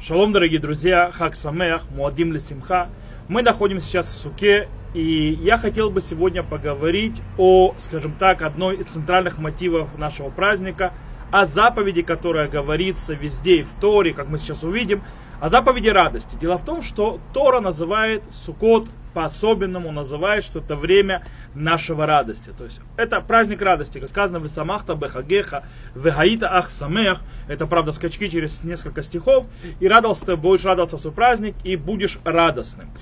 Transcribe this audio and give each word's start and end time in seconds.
Шалом, 0.00 0.32
дорогие 0.32 0.60
друзья, 0.60 1.10
Хак 1.12 1.34
Самех, 1.34 1.82
Муадим 1.90 2.32
Лесимха. 2.32 2.88
Мы 3.26 3.42
находимся 3.42 3.88
сейчас 3.88 4.08
в 4.08 4.14
Суке, 4.14 4.68
и 4.94 5.36
я 5.42 5.58
хотел 5.58 5.90
бы 5.90 6.00
сегодня 6.00 6.44
поговорить 6.44 7.20
о, 7.36 7.74
скажем 7.78 8.12
так, 8.12 8.42
одной 8.42 8.76
из 8.76 8.86
центральных 8.86 9.38
мотивов 9.38 9.88
нашего 9.98 10.30
праздника, 10.30 10.92
о 11.32 11.46
заповеди, 11.46 12.02
которая 12.02 12.46
говорится 12.46 13.14
везде 13.14 13.56
и 13.56 13.62
в 13.64 13.74
Торе, 13.80 14.14
как 14.14 14.28
мы 14.28 14.38
сейчас 14.38 14.62
увидим, 14.62 15.02
о 15.40 15.48
заповеди 15.48 15.88
радости. 15.88 16.36
Дело 16.40 16.58
в 16.58 16.64
том, 16.64 16.80
что 16.80 17.18
Тора 17.34 17.58
называет 17.58 18.22
Сукот 18.30 18.86
по-особенному, 19.18 19.90
называет, 19.90 20.44
что 20.44 20.60
это 20.60 20.76
время 20.76 21.24
нашего 21.52 22.06
радости. 22.06 22.52
То 22.56 22.62
есть 22.62 22.80
это 22.96 23.20
праздник 23.20 23.60
радости, 23.60 23.98
как 23.98 24.08
сказано, 24.10 24.38
в 24.38 24.46
самахта 24.46 24.94
бехагеха, 24.94 25.64
вегаита 25.96 26.48
ах 26.56 26.70
самех. 26.70 27.18
Это, 27.48 27.66
правда, 27.66 27.90
скачки 27.90 28.28
через 28.28 28.62
несколько 28.62 29.02
стихов. 29.02 29.46
И 29.80 29.88
радовался 29.88 30.24
ты, 30.24 30.36
будешь 30.36 30.64
радоваться 30.64 30.98
в 30.98 31.00
свой 31.00 31.12
праздник, 31.12 31.56
и 31.64 31.74
будешь 31.74 32.20
радостным. 32.22 32.92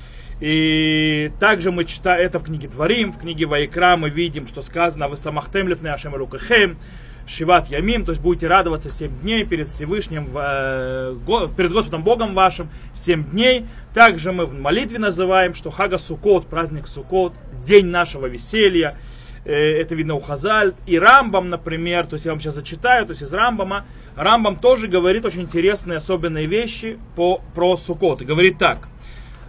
И 0.40 1.30
также 1.38 1.70
мы 1.70 1.84
читаем 1.84 2.26
это 2.26 2.38
в 2.38 2.44
книге 2.44 2.68
Творим, 2.68 3.12
в 3.12 3.18
книге 3.18 3.44
Вайкра 3.44 3.96
мы 3.96 4.08
видим, 4.08 4.46
что 4.46 4.62
сказано 4.62 5.08
«Вы 5.08 5.18
самахтем 5.18 5.68
лифне 5.68 5.90
ашем 5.90 6.14
рукахем», 6.14 6.78
Шиват 7.26 7.68
Ямим, 7.68 8.04
то 8.04 8.12
есть 8.12 8.22
будете 8.22 8.46
радоваться 8.46 8.90
7 8.90 9.20
дней 9.20 9.44
перед 9.44 9.68
Всевышним, 9.68 10.28
э, 10.34 11.16
перед 11.56 11.72
Господом 11.72 12.02
Богом 12.02 12.34
вашим 12.34 12.68
7 12.94 13.24
дней. 13.24 13.66
Также 13.94 14.32
мы 14.32 14.46
в 14.46 14.54
молитве 14.54 14.98
называем, 14.98 15.54
что 15.54 15.70
Хага 15.70 15.98
Сукот, 15.98 16.46
праздник 16.46 16.86
Сукот, 16.86 17.32
день 17.64 17.86
нашего 17.86 18.26
веселья. 18.26 18.96
Э, 19.44 19.52
это 19.52 19.94
видно 19.94 20.14
у 20.14 20.20
Хазаль. 20.20 20.74
И 20.86 20.98
Рамбам, 20.98 21.50
например, 21.50 22.06
то 22.06 22.14
есть 22.14 22.26
я 22.26 22.32
вам 22.32 22.40
сейчас 22.40 22.54
зачитаю, 22.54 23.06
то 23.06 23.10
есть 23.10 23.22
из 23.22 23.32
Рамбама. 23.32 23.86
Рамбам 24.16 24.56
тоже 24.56 24.86
говорит 24.86 25.24
очень 25.24 25.42
интересные, 25.42 25.98
особенные 25.98 26.46
вещи 26.46 26.98
по, 27.16 27.40
про 27.54 27.76
Сукот. 27.76 28.22
И 28.22 28.24
говорит 28.24 28.58
так. 28.58 28.88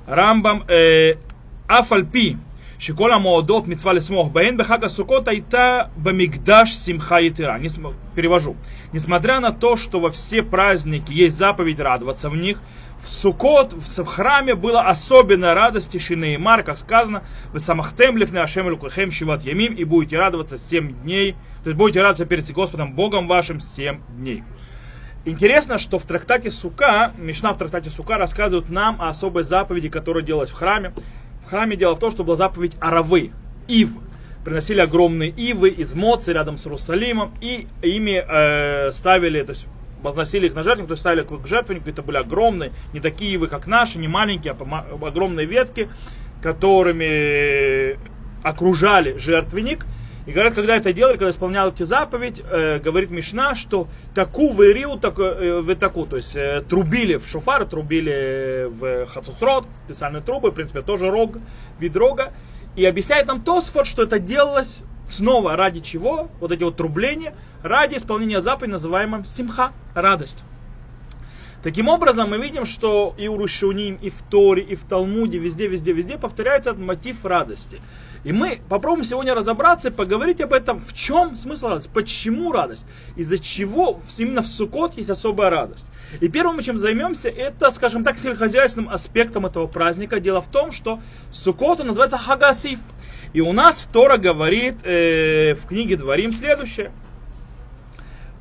Рамбам 0.08 0.64
э, 0.68 1.16
Афальпи, 1.68 2.38
שכל 2.79 3.13
המועדות 3.13 3.69
מצווה 3.69 3.93
לשמוח 3.93 4.29
בהן, 4.33 4.57
בחג 4.57 4.85
הסוכות 4.85 5.29
הייתה 5.29 5.81
במקדש 5.97 6.75
שמחה 6.75 7.21
יתרה. 7.21 7.57
Перевожу. 8.17 8.57
Несмотря 8.93 9.41
на 9.41 9.53
то, 9.53 9.77
что 9.77 10.01
во 10.01 10.11
все 10.11 10.43
праздники 10.43 11.13
есть 11.13 11.37
заповедь 11.37 11.81
радоваться 11.81 12.29
в 12.29 12.37
них, 12.37 12.61
в 13.03 13.09
Сукот, 13.09 13.73
в 13.73 14.05
храме 14.05 14.55
была 14.55 14.83
особенная 14.83 15.55
радость 15.55 15.93
тишины 15.93 16.35
и 16.35 16.37
мар, 16.37 16.63
как 16.63 16.79
сказано, 16.79 17.23
вы 17.53 17.59
самахтем 17.59 18.17
лифне 18.17 18.41
ашем 18.41 18.69
лукахем 18.69 19.11
шиват 19.11 19.43
ямим, 19.43 19.75
и 19.75 19.85
будете 19.85 20.19
радоваться 20.19 20.57
7 20.57 21.03
дней, 21.03 21.33
то 21.65 21.71
есть 21.71 21.77
будете 21.77 22.01
радоваться 22.01 22.27
перед 22.27 22.49
Господом 22.53 22.95
Богом 22.95 23.27
вашим 23.27 23.61
7 23.61 24.01
дней. 24.11 24.45
Интересно, 25.25 25.79
что 25.79 25.99
в 25.99 26.05
трактате 26.05 26.51
Сука, 26.51 27.13
Мишна 27.17 27.53
в 27.53 27.59
трактате 27.59 27.91
Сука 27.91 28.19
рассказывает 28.19 28.69
нам 28.71 29.01
о 29.01 29.09
особой 29.09 29.45
заповеди, 29.45 29.89
которая 29.89 30.23
делалась 30.23 30.51
в 30.51 30.55
храме. 30.55 30.93
В 31.48 31.50
храме 31.50 31.78
дело 31.78 31.96
в 31.96 32.00
том, 32.00 32.12
что 32.12 32.26
была 32.26 32.36
заповедь 32.36 32.74
Аравы, 32.82 33.32
Ив. 33.70 33.92
Приносили 34.44 34.82
огромные 34.82 35.30
ивы 35.30 35.70
из 35.70 35.94
Моцы 35.94 36.34
рядом 36.34 36.58
с 36.58 36.68
Иерусалимом 36.68 37.32
и 37.40 37.68
ими 37.82 38.22
э, 38.22 38.92
ставили, 38.92 39.42
то 39.44 39.52
есть 39.52 39.66
возносили 40.02 40.48
их 40.48 40.56
на 40.56 40.64
жертвенник, 40.64 40.90
то 40.90 40.94
есть 40.96 41.02
ставили 41.02 41.24
к 41.24 41.48
жертвеннику, 41.48 41.90
это 41.90 42.02
были 42.02 42.18
огромные, 42.18 42.74
не 42.92 43.00
такие 43.00 43.32
ивы, 43.32 43.48
как 43.48 43.66
наши, 43.66 43.98
не 43.98 44.10
маленькие, 44.10 44.58
а 44.60 44.86
огромные 45.08 45.46
ветки, 45.46 45.88
которыми 46.42 47.98
окружали 48.44 49.18
жертвенник. 49.18 49.86
И 50.28 50.34
говорят, 50.34 50.56
когда 50.56 50.76
это 50.76 50.92
делали, 50.92 51.14
когда 51.14 51.30
исполняли 51.30 51.72
эти 51.72 51.84
заповедь, 51.84 52.42
э, 52.44 52.80
говорит 52.80 53.12
Мишна, 53.12 53.56
что 53.56 53.88
таку 54.14 54.52
вырил 54.52 55.00
так, 55.00 55.18
э, 55.20 55.62
в 55.62 55.74
таку, 55.76 56.06
то 56.06 56.18
есть 56.18 56.36
э, 56.36 56.62
трубили 56.68 57.16
в 57.16 57.26
шофар, 57.26 57.66
трубили 57.66 58.68
в 58.70 59.06
хацуцрот, 59.08 59.66
специальные 59.86 60.22
трубы, 60.22 60.52
в 60.52 60.54
принципе, 60.54 60.82
тоже 60.82 61.10
рог, 61.10 61.38
вид 61.80 61.96
рога. 61.96 62.34
И 62.76 62.86
объясняет 62.86 63.28
нам 63.28 63.42
Тосфот, 63.42 63.88
что 63.88 64.04
это 64.04 64.20
делалось 64.20 64.80
снова 65.08 65.56
ради 65.56 65.80
чего? 65.80 66.30
Вот 66.42 66.52
эти 66.52 66.64
вот 66.64 66.76
трубления, 66.76 67.34
ради 67.64 67.96
исполнения 67.96 68.42
заповеди, 68.42 68.74
называемым 68.74 69.24
симха, 69.24 69.72
радость. 69.96 70.44
Таким 71.64 71.88
образом, 71.88 72.30
мы 72.30 72.38
видим, 72.38 72.66
что 72.66 73.16
и 73.18 73.28
у 73.28 73.38
Рушуним, 73.38 73.98
и 74.02 74.10
в 74.12 74.22
Торе, 74.22 74.62
и 74.62 74.76
в 74.76 74.86
Талмуде, 74.86 75.40
везде, 75.40 75.68
везде, 75.68 75.92
везде 75.92 76.18
повторяется 76.18 76.70
этот 76.70 76.84
мотив 76.84 77.26
радости. 77.26 77.82
И 78.24 78.32
мы 78.32 78.60
попробуем 78.70 79.04
сегодня 79.04 79.34
разобраться 79.34 79.88
и 79.88 79.92
поговорить 79.92 80.40
об 80.40 80.54
этом, 80.54 80.80
в 80.80 80.94
чем 80.94 81.36
смысл 81.36 81.70
радости, 81.70 81.90
почему 81.92 82.52
радость, 82.52 82.86
из-за 83.16 83.40
чего 83.40 84.00
именно 84.18 84.42
в 84.44 84.48
Суккот 84.48 84.98
есть 84.98 85.10
особая 85.10 85.50
радость. 85.50 85.90
И 86.20 86.28
первым, 86.28 86.62
чем 86.62 86.78
займемся, 86.78 87.30
это, 87.30 87.72
скажем 87.72 88.04
так, 88.04 88.20
сельскохозяйственным 88.20 88.90
аспектом 88.90 89.46
этого 89.46 89.66
праздника. 89.66 90.20
Дело 90.20 90.42
в 90.42 90.48
том, 90.50 90.72
что 90.72 91.00
Суккот 91.32 91.84
называется 91.84 92.18
Хагасиф. 92.18 92.80
И 93.34 93.42
у 93.42 93.52
нас 93.52 93.88
Тора 93.92 94.18
говорит 94.18 94.76
э, 94.84 95.56
в 95.56 95.68
книге 95.68 95.98
Дворим 95.98 96.32
следующее– 96.32 96.92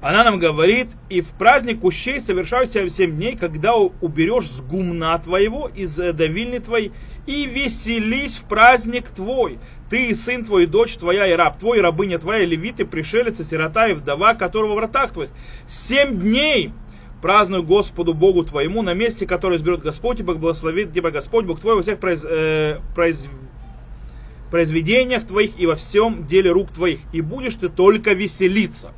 она 0.08 0.22
нам 0.22 0.38
говорит, 0.38 0.86
и 1.08 1.20
в 1.20 1.30
праздник 1.30 1.82
ущей 1.82 2.20
совершаются 2.20 2.88
семь 2.88 3.16
дней, 3.16 3.34
когда 3.34 3.74
уберешь 3.74 4.46
с 4.46 4.60
гумна 4.60 5.18
твоего, 5.18 5.68
из 5.74 5.98
э, 5.98 6.12
давильни 6.12 6.58
твоей, 6.58 6.92
и 7.26 7.44
веселись 7.46 8.36
в 8.36 8.44
праздник 8.44 9.08
твой. 9.08 9.58
Ты 9.90 10.10
и 10.10 10.14
сын 10.14 10.44
твой, 10.44 10.62
и 10.62 10.66
дочь 10.66 10.96
твоя, 10.96 11.26
и 11.26 11.32
раб 11.32 11.58
твой, 11.58 11.78
и 11.78 11.80
рабыня 11.80 12.20
твоя, 12.20 12.44
и 12.44 12.46
левиты, 12.46 12.84
пришелец, 12.84 13.40
и 13.40 13.44
сирота, 13.44 13.88
и 13.88 13.94
вдова, 13.94 14.34
которого 14.34 14.74
в 14.74 14.76
вратах 14.76 15.10
твоих. 15.10 15.30
Семь 15.68 16.20
дней 16.20 16.72
празднуй 17.20 17.62
Господу 17.64 18.14
Богу 18.14 18.44
твоему 18.44 18.82
на 18.82 18.94
месте, 18.94 19.26
которое 19.26 19.56
изберет 19.56 19.80
Господь, 19.80 20.20
ибо 20.20 20.34
благословит 20.34 20.92
тебя 20.92 21.10
Господь 21.10 21.46
Бог 21.46 21.58
твой 21.58 21.74
во 21.74 21.82
всех 21.82 21.98
произ, 21.98 22.24
э, 22.24 22.78
произ, 22.94 23.26
произведениях 24.52 25.26
твоих 25.26 25.58
и 25.58 25.66
во 25.66 25.74
всем 25.74 26.28
деле 26.28 26.52
рук 26.52 26.70
твоих. 26.70 27.00
И 27.12 27.22
будешь 27.22 27.56
ты 27.56 27.68
только 27.68 28.12
веселиться 28.12 28.92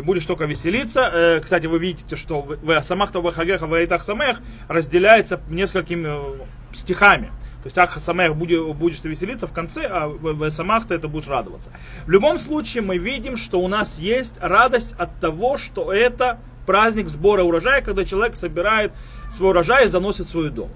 и 0.00 0.02
будешь 0.02 0.24
только 0.24 0.46
веселиться. 0.46 1.10
Э, 1.12 1.40
кстати, 1.40 1.66
вы 1.66 1.78
видите, 1.78 2.16
что 2.16 2.40
в 2.40 2.80
Самахта 2.80 3.20
Вахагеха 3.20 3.66
в 3.66 3.74
Айтах 3.74 4.02
Самех 4.02 4.40
разделяется 4.66 5.40
несколькими 5.48 6.08
э, 6.08 6.44
стихами. 6.72 7.26
То 7.62 7.66
есть 7.66 7.76
Ах 7.76 7.98
Самех 8.00 8.34
будешь 8.34 8.98
ты 9.00 9.10
веселиться 9.10 9.46
в 9.46 9.52
конце, 9.52 9.84
а 9.84 10.08
в 10.08 10.48
Самахта 10.48 10.94
это 10.94 11.08
будешь 11.08 11.26
радоваться. 11.26 11.70
В 12.06 12.10
любом 12.10 12.38
случае 12.38 12.82
мы 12.82 12.96
видим, 12.96 13.36
что 13.36 13.60
у 13.60 13.68
нас 13.68 13.98
есть 13.98 14.36
радость 14.40 14.94
от 14.96 15.20
того, 15.20 15.58
что 15.58 15.92
это 15.92 16.38
праздник 16.64 17.08
сбора 17.08 17.42
урожая, 17.42 17.82
когда 17.82 18.06
человек 18.06 18.36
собирает 18.36 18.92
свой 19.30 19.50
урожай 19.50 19.84
и 19.84 19.88
заносит 19.88 20.24
в 20.24 20.30
свой 20.30 20.48
дом. 20.48 20.70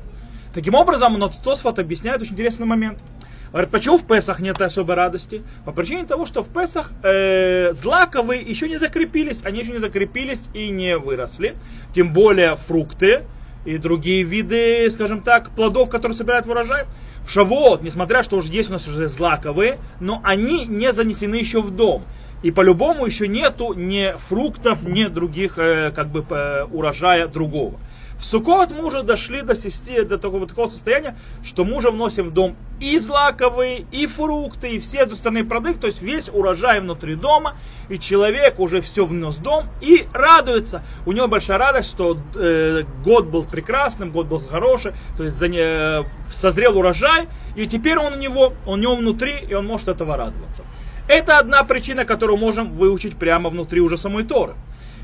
Таким 0.52 0.74
образом, 0.74 1.18
Тосфот 1.42 1.78
объясняет 1.78 2.20
очень 2.20 2.34
интересный 2.34 2.66
момент– 2.66 2.98
Говорит, 3.54 3.70
почему 3.70 3.98
в 3.98 4.04
Песах 4.04 4.40
нет 4.40 4.60
особой 4.60 4.96
радости? 4.96 5.44
По 5.64 5.70
причине 5.70 6.06
того, 6.06 6.26
что 6.26 6.42
в 6.42 6.48
Песах 6.48 6.90
э, 7.04 7.70
злаковые 7.70 8.42
еще 8.42 8.68
не 8.68 8.78
закрепились, 8.78 9.44
они 9.44 9.60
еще 9.60 9.70
не 9.70 9.78
закрепились 9.78 10.48
и 10.54 10.70
не 10.70 10.98
выросли. 10.98 11.54
Тем 11.94 12.12
более 12.12 12.56
фрукты 12.56 13.22
и 13.64 13.78
другие 13.78 14.24
виды, 14.24 14.90
скажем 14.90 15.22
так, 15.22 15.50
плодов, 15.50 15.88
которые 15.88 16.18
собирают 16.18 16.46
в 16.46 16.50
урожай. 16.50 16.86
В 17.24 17.30
Шавуот, 17.30 17.82
несмотря 17.82 18.24
что 18.24 18.38
уже 18.38 18.52
есть 18.52 18.70
у 18.70 18.72
нас 18.72 18.88
уже 18.88 19.06
злаковые, 19.06 19.78
но 20.00 20.20
они 20.24 20.66
не 20.66 20.92
занесены 20.92 21.36
еще 21.36 21.62
в 21.62 21.70
дом. 21.70 22.02
И 22.42 22.50
по-любому 22.50 23.06
еще 23.06 23.28
нету 23.28 23.72
ни 23.72 24.16
фруктов, 24.28 24.82
ни 24.82 25.04
других 25.04 25.58
э, 25.58 25.92
как 25.94 26.08
бы 26.08 26.26
э, 26.28 26.64
урожая 26.64 27.28
другого. 27.28 27.78
В 28.18 28.24
Сукот 28.24 28.70
мы 28.70 28.84
уже 28.84 29.02
дошли 29.02 29.42
до, 29.42 29.54
сести, 29.54 30.02
до 30.02 30.18
такого, 30.18 30.46
такого 30.46 30.68
состояния, 30.68 31.16
что 31.44 31.64
мы 31.64 31.76
уже 31.76 31.90
вносим 31.90 32.28
в 32.28 32.30
дом 32.32 32.56
и 32.80 32.98
злаковые, 32.98 33.86
и 33.92 34.06
фрукты, 34.06 34.70
и 34.70 34.78
все 34.78 35.02
остальные 35.02 35.44
продукты, 35.44 35.80
то 35.80 35.86
есть 35.86 36.02
весь 36.02 36.28
урожай 36.28 36.80
внутри 36.80 37.14
дома, 37.16 37.56
и 37.88 37.98
человек 37.98 38.60
уже 38.60 38.80
все 38.80 39.04
внес 39.04 39.36
в 39.36 39.42
дом 39.42 39.66
и 39.80 40.06
радуется. 40.12 40.82
У 41.06 41.12
него 41.12 41.28
большая 41.28 41.58
радость, 41.58 41.90
что 41.90 42.16
э, 42.34 42.82
год 43.04 43.26
был 43.26 43.44
прекрасным, 43.44 44.10
год 44.10 44.26
был 44.26 44.40
хороший, 44.40 44.92
то 45.16 45.24
есть 45.24 45.36
за, 45.36 45.46
э, 45.46 46.04
созрел 46.30 46.78
урожай, 46.78 47.28
и 47.56 47.66
теперь 47.66 47.98
он 47.98 48.14
у 48.14 48.16
него, 48.16 48.54
он 48.66 48.80
у 48.80 48.82
него 48.82 48.96
внутри, 48.96 49.34
и 49.48 49.54
он 49.54 49.66
может 49.66 49.88
этого 49.88 50.16
радоваться. 50.16 50.62
Это 51.06 51.38
одна 51.38 51.64
причина, 51.64 52.04
которую 52.04 52.38
можем 52.38 52.72
выучить 52.72 53.16
прямо 53.16 53.50
внутри 53.50 53.80
уже 53.80 53.96
самой 53.96 54.24
Торы. 54.24 54.54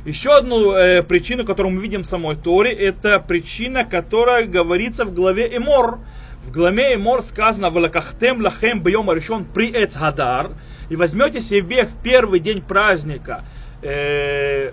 Еще 0.05 0.35
одну 0.35 0.73
э, 0.73 1.03
причину, 1.03 1.45
которую 1.45 1.75
мы 1.75 1.83
видим 1.83 2.03
в 2.03 2.07
самой 2.07 2.35
Торе, 2.35 2.73
это 2.73 3.21
причина, 3.21 3.85
которая 3.85 4.47
говорится 4.47 5.05
в 5.05 5.13
главе 5.13 5.55
Эмор. 5.55 5.99
В 6.47 6.51
главе 6.51 6.95
Эмор 6.95 7.21
сказано 7.21 7.71
«Валакахтем 7.71 8.41
лахем 8.41 8.83
бьем 8.83 9.13
решен 9.13 9.45
при 9.45 9.71
Эцгадар» 9.71 10.53
и 10.89 10.97
возьмете 10.97 11.43
себе 11.43 11.85
в 11.85 11.95
первый 12.03 12.41
день 12.41 12.63
праздника 12.63 13.45
э, 13.83 14.73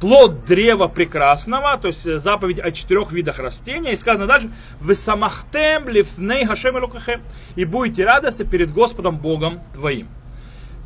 плод 0.00 0.44
древа 0.44 0.86
прекрасного, 0.88 1.78
то 1.78 1.88
есть 1.88 2.04
заповедь 2.18 2.60
о 2.60 2.70
четырех 2.72 3.10
видах 3.10 3.38
растения, 3.38 3.94
и 3.94 3.96
сказано 3.96 4.26
дальше, 4.26 4.50
вы 4.80 4.96
самахтем 4.96 5.88
лифней 5.88 6.44
хашем 6.44 6.76
и 7.56 7.64
будете 7.64 8.04
радостны 8.04 8.44
перед 8.44 8.70
Господом 8.70 9.16
Богом 9.16 9.62
твоим. 9.72 10.08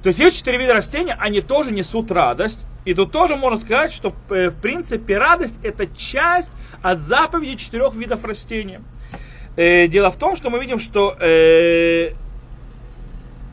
То 0.04 0.08
есть 0.08 0.20
есть 0.20 0.38
четыре 0.38 0.58
вида 0.58 0.74
растения, 0.74 1.16
они 1.18 1.40
тоже 1.40 1.72
несут 1.72 2.12
радость, 2.12 2.64
И 2.88 2.94
тут 2.94 3.12
тоже 3.12 3.36
можно 3.36 3.58
сказать, 3.58 3.92
что 3.92 4.14
в 4.30 4.50
принципе 4.62 5.18
радость 5.18 5.60
это 5.62 5.86
часть 5.94 6.50
от 6.80 7.00
заповеди 7.00 7.56
четырех 7.56 7.92
видов 7.94 8.24
растения. 8.24 8.80
Дело 9.58 10.10
в 10.10 10.16
том, 10.16 10.36
что 10.36 10.48
мы 10.48 10.58
видим, 10.58 10.78
что 10.78 11.14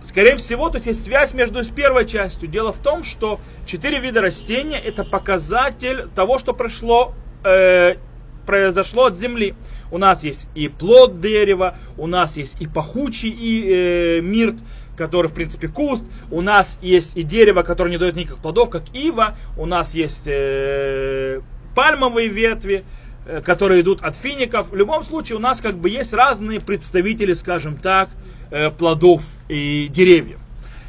Скорее 0.06 0.38
всего, 0.38 0.70
тут 0.70 0.86
есть 0.86 1.04
связь 1.04 1.34
между 1.34 1.62
с 1.64 1.68
первой 1.68 2.08
частью. 2.08 2.48
Дело 2.48 2.72
в 2.72 2.80
том, 2.80 3.04
что 3.04 3.42
четыре 3.66 4.00
вида 4.00 4.22
растения 4.22 4.80
это 4.80 5.04
показатель 5.04 6.08
того, 6.16 6.40
что 6.40 6.54
прошло, 6.54 7.14
э, 7.44 7.96
произошло 8.46 9.06
от 9.06 9.18
земли. 9.18 9.56
У 9.92 9.98
нас 9.98 10.24
есть 10.24 10.48
и 10.56 10.68
плод 10.68 11.22
дерева, 11.22 11.78
у 11.98 12.08
нас 12.08 12.38
есть 12.38 12.58
и 12.62 12.68
пахучий 12.68 13.30
и 13.30 14.18
э, 14.18 14.22
мирт, 14.22 14.56
который, 14.98 15.28
в 15.28 15.34
принципе, 15.34 15.68
куст. 15.68 16.06
У 16.32 16.42
нас 16.42 16.78
есть 16.82 17.18
и 17.18 17.24
дерево, 17.24 17.64
которое 17.64 17.92
не 17.92 17.98
дает 17.98 18.16
никаких 18.16 18.38
плодов, 18.38 18.70
как 18.70 18.84
ива. 18.94 19.36
У 19.58 19.66
нас 19.66 19.94
есть 19.94 20.28
э, 20.28 21.42
пальмовые 21.76 22.30
ветви, 22.30 22.86
э, 23.26 23.42
которые 23.42 23.82
идут 23.82 24.02
от 24.02 24.16
фиников. 24.16 24.72
В 24.72 24.76
любом 24.76 25.04
случае, 25.04 25.38
у 25.38 25.42
нас 25.42 25.62
как 25.62 25.76
бы 25.76 25.90
есть 25.90 26.14
разные 26.14 26.62
представители, 26.62 27.34
скажем 27.34 27.78
так, 27.78 28.10
Э, 28.52 28.70
плодов 28.70 29.24
и 29.50 29.90
деревьев. 29.92 30.38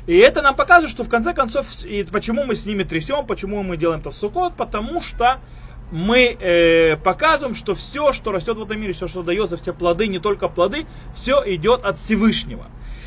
И 0.07 0.15
это 0.17 0.43
нам 0.43 0.55
показывает, 0.55 0.91
что 0.91 1.05
в 1.05 1.09
конце 1.09 1.33
концов, 1.33 1.67
и 1.85 2.05
почему 2.05 2.45
мы 2.45 2.55
с 2.55 2.67
ними 2.67 2.83
трясем, 2.83 3.27
почему 3.27 3.63
мы 3.63 3.79
делаем 3.79 4.01
это 4.01 4.11
в 4.11 4.15
Сукот, 4.15 4.55
потому 4.57 5.01
что 5.01 5.41
мы 5.91 6.37
э, 6.39 6.97
показываем, 6.97 7.55
что 7.55 7.75
все, 7.75 8.13
что 8.13 8.33
растет 8.33 8.57
в 8.57 8.63
этом 8.63 8.81
мире, 8.81 8.93
все, 8.93 9.07
что 9.07 9.23
дает 9.23 9.51
за 9.51 9.57
все 9.57 9.73
плоды, 9.73 10.09
не 10.09 10.19
только 10.19 10.49
плоды, 10.49 10.87
все 11.15 11.43
идет 11.47 11.85
от 11.85 11.97
Всевышнего. 11.97 12.67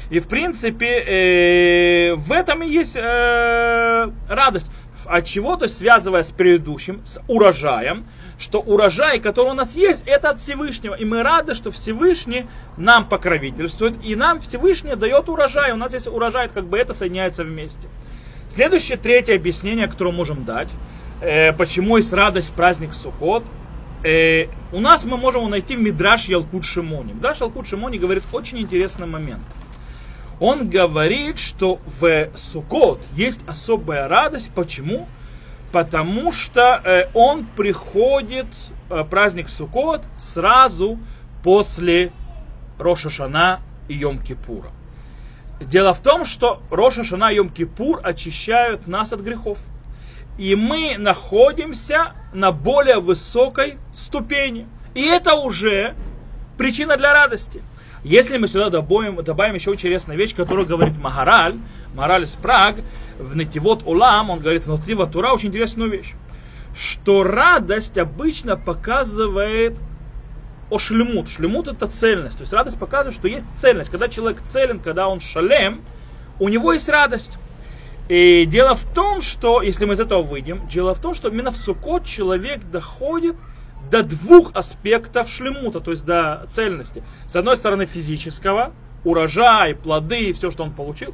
И 0.09 0.19
в 0.19 0.27
принципе 0.27 0.87
э, 0.87 2.15
в 2.15 2.31
этом 2.31 2.63
и 2.63 2.69
есть 2.69 2.95
э, 2.95 4.11
радость. 4.27 4.71
От 5.05 5.25
чего? 5.25 5.55
То 5.55 5.65
есть 5.65 5.77
связывая 5.77 6.23
с 6.23 6.31
предыдущим, 6.31 7.05
с 7.05 7.21
урожаем, 7.27 8.05
что 8.37 8.59
урожай, 8.59 9.19
который 9.19 9.51
у 9.51 9.53
нас 9.53 9.75
есть, 9.75 10.03
это 10.05 10.31
от 10.31 10.39
Всевышнего. 10.39 10.95
И 10.95 11.05
мы 11.05 11.21
рады, 11.21 11.55
что 11.55 11.71
Всевышний 11.71 12.47
нам 12.77 13.07
покровительствует, 13.07 13.95
и 14.03 14.15
нам 14.15 14.41
Всевышний 14.41 14.95
дает 14.95 15.29
урожай. 15.29 15.71
У 15.71 15.77
нас 15.77 15.93
есть 15.93 16.07
урожай, 16.07 16.49
как 16.49 16.65
бы 16.65 16.77
это 16.77 16.93
соединяется 16.93 17.43
вместе. 17.43 17.87
Следующее, 18.49 18.97
третье 18.97 19.35
объяснение, 19.35 19.87
которое 19.87 20.11
можем 20.11 20.43
дать, 20.43 20.69
э, 21.21 21.53
почему 21.53 21.97
есть 21.97 22.13
радость 22.13 22.49
в 22.49 22.53
праздник 22.53 22.93
Суккот, 22.93 23.43
э, 24.03 24.47
у 24.71 24.79
нас 24.79 25.05
мы 25.05 25.17
можем 25.17 25.49
найти 25.49 25.75
в 25.75 25.81
Мидраш 25.81 26.27
Ялкут 26.27 26.65
Шимони. 26.65 27.13
Мидраш 27.13 27.41
Ялкут 27.41 27.67
Шимони 27.67 27.97
говорит 27.97 28.23
очень 28.31 28.59
интересный 28.59 29.07
момент. 29.07 29.43
Он 30.39 30.69
говорит, 30.69 31.37
что 31.37 31.79
в 31.99 32.29
Суккот 32.35 33.01
есть 33.13 33.41
особая 33.47 34.07
радость. 34.07 34.51
Почему? 34.55 35.07
потому 35.71 36.31
что 36.31 36.81
э, 36.83 37.09
он 37.13 37.45
приходит, 37.45 38.47
э, 38.89 39.03
праздник 39.03 39.49
Суккот, 39.49 40.01
сразу 40.17 40.99
после 41.43 42.11
Роша 42.77 43.09
Шана 43.09 43.61
и 43.87 44.01
Йом-Кипура. 44.01 44.71
Дело 45.61 45.93
в 45.93 46.01
том, 46.01 46.25
что 46.25 46.61
Роша 46.71 47.03
Шана 47.03 47.31
и 47.31 47.37
Йом-Кипур 47.37 48.01
очищают 48.01 48.87
нас 48.87 49.13
от 49.13 49.21
грехов. 49.21 49.59
И 50.39 50.55
мы 50.55 50.95
находимся 50.97 52.13
на 52.31 52.53
более 52.53 53.01
высокой 53.01 53.77
ступени. 53.93 54.67
И 54.95 55.03
это 55.03 55.35
уже 55.35 55.95
причина 56.57 56.95
для 56.95 57.11
радости. 57.11 57.61
Если 58.05 58.37
мы 58.37 58.47
сюда 58.47 58.69
добавим, 58.69 59.21
добавим 59.21 59.55
еще 59.55 59.73
интересную 59.73 60.17
вещь, 60.17 60.33
которую 60.33 60.65
говорит 60.65 60.97
Магараль, 60.97 61.57
Магараль 61.93 62.23
из 62.23 62.35
Праг, 62.35 62.77
в 63.19 63.35
Нетивот 63.35 63.83
Улам, 63.85 64.29
он 64.29 64.39
говорит 64.39 64.65
в 64.65 64.69
Нетивот 64.71 65.11
Тура 65.11 65.33
очень 65.33 65.49
интересную 65.49 65.91
вещь, 65.91 66.13
что 66.73 67.25
радость 67.25 67.97
обычно 67.97 68.55
показывает 68.55 69.77
о 70.69 70.79
шлемут. 70.79 71.29
Шлемут 71.29 71.67
это 71.67 71.87
цельность. 71.87 72.37
То 72.37 72.43
есть 72.43 72.53
радость 72.53 72.79
показывает, 72.79 73.13
что 73.13 73.27
есть 73.27 73.45
цельность. 73.57 73.89
Когда 73.89 74.07
человек 74.07 74.41
целен, 74.43 74.79
когда 74.79 75.09
он 75.09 75.19
шалем, 75.19 75.81
у 76.39 76.47
него 76.47 76.71
есть 76.71 76.87
радость. 76.87 77.37
И 78.09 78.45
дело 78.47 78.75
в 78.75 78.85
том, 78.91 79.21
что, 79.21 79.61
если 79.61 79.85
мы 79.85 79.93
из 79.93 79.99
этого 79.99 80.23
выйдем, 80.23 80.67
дело 80.67 80.95
в 80.95 80.99
том, 80.99 81.13
что 81.13 81.29
именно 81.29 81.51
в 81.51 81.57
Сукот 81.57 82.05
человек 82.05 82.61
доходит 82.71 83.35
до 83.91 84.01
двух 84.01 84.51
аспектов 84.55 85.29
шлемута, 85.29 85.79
то 85.79 85.91
есть 85.91 86.05
до 86.05 86.45
цельности. 86.49 87.03
С 87.27 87.35
одной 87.35 87.55
стороны 87.55 87.85
физического, 87.85 88.73
урожай, 89.03 89.75
плоды, 89.75 90.33
все, 90.33 90.49
что 90.49 90.63
он 90.63 90.71
получил. 90.73 91.13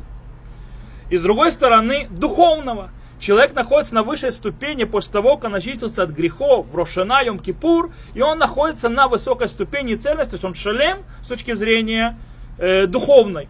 И 1.09 1.17
с 1.17 1.21
другой 1.21 1.51
стороны 1.51 2.07
духовного. 2.09 2.89
Человек 3.19 3.53
находится 3.53 3.93
на 3.93 4.03
высшей 4.03 4.31
ступени 4.31 4.85
после 4.85 5.11
того, 5.11 5.35
как 5.35 5.45
он 5.45 5.55
очистился 5.55 6.03
от 6.03 6.11
грехов 6.11 6.67
в 6.67 6.75
Рошана, 6.75 7.23
Йом 7.23 7.39
Кипур, 7.39 7.91
и 8.13 8.21
он 8.21 8.39
находится 8.39 8.87
на 8.87 9.07
высокой 9.07 9.49
ступени 9.49 9.95
цельности, 9.95 10.31
то 10.31 10.35
есть 10.35 10.45
он 10.45 10.53
шалем 10.53 10.99
с 11.23 11.27
точки 11.27 11.53
зрения 11.53 12.17
э, 12.57 12.87
духовной. 12.87 13.49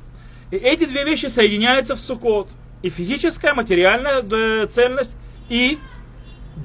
И 0.52 0.56
эти 0.56 0.86
две 0.86 1.04
вещи 1.04 1.28
соединяются 1.28 1.96
в 1.96 2.00
Сукот. 2.00 2.48
И 2.86 2.90
физическая, 2.92 3.56
материальная 3.56 4.22
э, 4.22 4.68
цельность, 4.68 5.18
и 5.50 5.80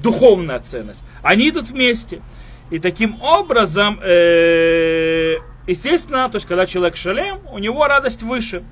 духовная 0.03 0.59
ценность. 0.59 1.01
Они 1.23 1.49
идут 1.49 1.69
вместе. 1.69 2.21
И 2.69 2.77
таким 2.77 3.19
образом, 3.23 3.99
э, 4.03 5.37
естественно, 5.65 6.29
то 6.29 6.35
есть 6.35 6.47
когда 6.47 6.67
человек 6.67 6.95
шалем, 6.95 7.39
у 7.51 7.57
него 7.57 7.87
радость 7.87 8.21
выше. 8.21 8.63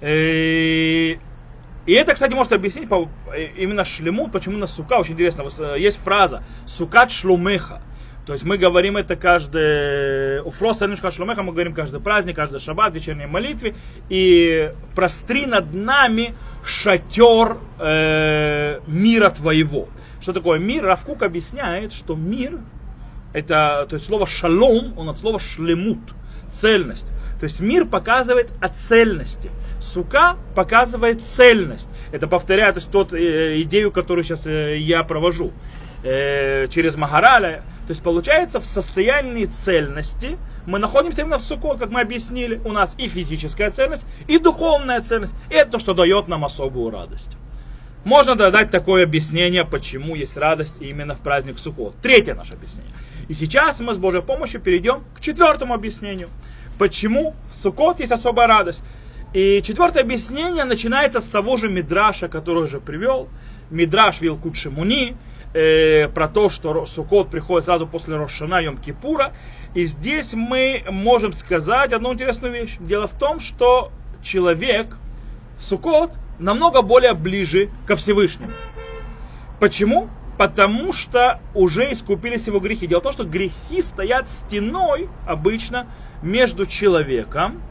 Э, 0.00 1.14
и 1.86 1.92
это, 1.92 2.14
кстати, 2.14 2.34
может 2.34 2.52
объяснить 2.54 2.88
по, 2.88 3.08
именно 3.56 3.84
шлему, 3.84 4.26
почему 4.26 4.58
на 4.58 4.66
сука, 4.66 4.94
очень 4.94 5.12
интересно, 5.12 5.44
есть 5.76 6.00
фраза 6.02 6.42
«сукат 6.66 7.12
шлумеха». 7.12 7.82
То 8.30 8.34
есть 8.34 8.44
мы 8.44 8.58
говорим 8.58 8.96
это 8.96 9.16
каждый, 9.16 10.40
у 10.42 10.50
Фроста 10.50 10.84
немножко 10.84 11.10
шлумеха 11.10 11.42
мы 11.42 11.50
говорим 11.50 11.74
каждый 11.74 11.98
праздник, 11.98 12.36
каждый 12.36 12.60
шаббат, 12.60 12.94
вечерней 12.94 13.26
молитве. 13.26 13.74
И 14.08 14.72
простри 14.94 15.46
над 15.46 15.74
нами 15.74 16.36
шатер 16.64 17.56
э, 17.80 18.78
мира 18.86 19.30
твоего. 19.30 19.88
Что 20.20 20.32
такое 20.32 20.60
мир? 20.60 20.84
Равкук 20.84 21.24
объясняет, 21.24 21.92
что 21.92 22.14
мир, 22.14 22.60
это, 23.32 23.88
то 23.90 23.94
есть 23.94 24.06
слово 24.06 24.28
шалом, 24.28 24.96
он 24.96 25.08
от 25.08 25.18
слова 25.18 25.40
шлемут, 25.40 26.14
цельность. 26.52 27.08
То 27.40 27.44
есть 27.46 27.58
мир 27.58 27.84
показывает 27.84 28.50
о 28.60 28.68
цельности. 28.68 29.50
Сука 29.80 30.36
показывает 30.54 31.20
цельность. 31.20 31.88
Это 32.12 32.28
повторяет 32.28 32.74
то 32.74 32.78
есть, 32.78 32.92
тот 32.92 33.12
э, 33.12 33.60
идею, 33.62 33.90
которую 33.90 34.22
сейчас 34.22 34.46
э, 34.46 34.78
я 34.78 35.02
провожу 35.02 35.50
э, 36.04 36.68
через 36.68 36.94
Магараля. 36.94 37.64
То 37.86 37.92
есть 37.92 38.02
получается 38.02 38.60
в 38.60 38.64
состоянии 38.64 39.46
цельности 39.46 40.38
мы 40.66 40.78
находимся 40.78 41.22
именно 41.22 41.38
в 41.38 41.42
Сукот, 41.42 41.78
как 41.78 41.90
мы 41.90 42.00
объяснили. 42.00 42.60
У 42.64 42.72
нас 42.72 42.94
и 42.98 43.08
физическая 43.08 43.70
цельность, 43.70 44.06
и 44.28 44.38
духовная 44.38 45.00
цельность. 45.00 45.34
И 45.50 45.54
это 45.54 45.72
то, 45.72 45.78
что 45.78 45.94
дает 45.94 46.28
нам 46.28 46.44
особую 46.44 46.90
радость. 46.90 47.36
Можно 48.04 48.34
дать 48.34 48.70
такое 48.70 49.04
объяснение, 49.04 49.64
почему 49.64 50.14
есть 50.14 50.36
радость 50.36 50.76
именно 50.80 51.14
в 51.14 51.20
праздник 51.20 51.58
Суккот. 51.58 51.96
Третье 52.00 52.34
наше 52.34 52.54
объяснение. 52.54 52.92
И 53.28 53.34
сейчас 53.34 53.80
мы 53.80 53.94
с 53.94 53.98
Божьей 53.98 54.22
помощью 54.22 54.60
перейдем 54.60 55.04
к 55.14 55.20
четвертому 55.20 55.74
объяснению. 55.74 56.30
Почему 56.78 57.34
в 57.52 57.56
Суккот 57.56 58.00
есть 58.00 58.12
особая 58.12 58.46
радость. 58.46 58.82
И 59.34 59.60
четвертое 59.62 60.00
объяснение 60.00 60.64
начинается 60.64 61.20
с 61.20 61.28
того 61.28 61.56
же 61.56 61.68
Мидраша, 61.68 62.28
который 62.28 62.64
уже 62.64 62.80
привел. 62.80 63.28
Мидраш 63.70 64.20
Вилкут 64.20 64.56
Шимуни, 64.56 65.16
э, 65.52 66.08
про 66.08 66.28
то, 66.28 66.48
что 66.48 66.86
Суккот 66.86 67.30
приходит 67.30 67.66
сразу 67.66 67.86
после 67.86 68.16
Рошана 68.16 68.60
Йом 68.60 68.76
Кипура. 68.76 69.32
И 69.74 69.84
здесь 69.84 70.34
мы 70.34 70.84
можем 70.90 71.32
сказать 71.32 71.92
одну 71.92 72.12
интересную 72.12 72.52
вещь. 72.52 72.76
Дело 72.80 73.06
в 73.06 73.14
том, 73.14 73.40
что 73.40 73.92
человек 74.22 74.96
в 75.58 75.62
Суккот 75.62 76.12
намного 76.38 76.82
более 76.82 77.14
ближе 77.14 77.70
ко 77.86 77.96
Всевышнему. 77.96 78.52
Почему? 79.58 80.08
Потому 80.38 80.92
что 80.92 81.40
уже 81.54 81.92
искупились 81.92 82.46
его 82.46 82.60
грехи. 82.60 82.86
Дело 82.86 83.00
в 83.00 83.02
том, 83.02 83.12
что 83.12 83.24
грехи 83.24 83.82
стоят 83.82 84.28
стеной 84.28 85.08
обычно 85.26 85.86
между 86.22 86.64
человеком 86.64 87.62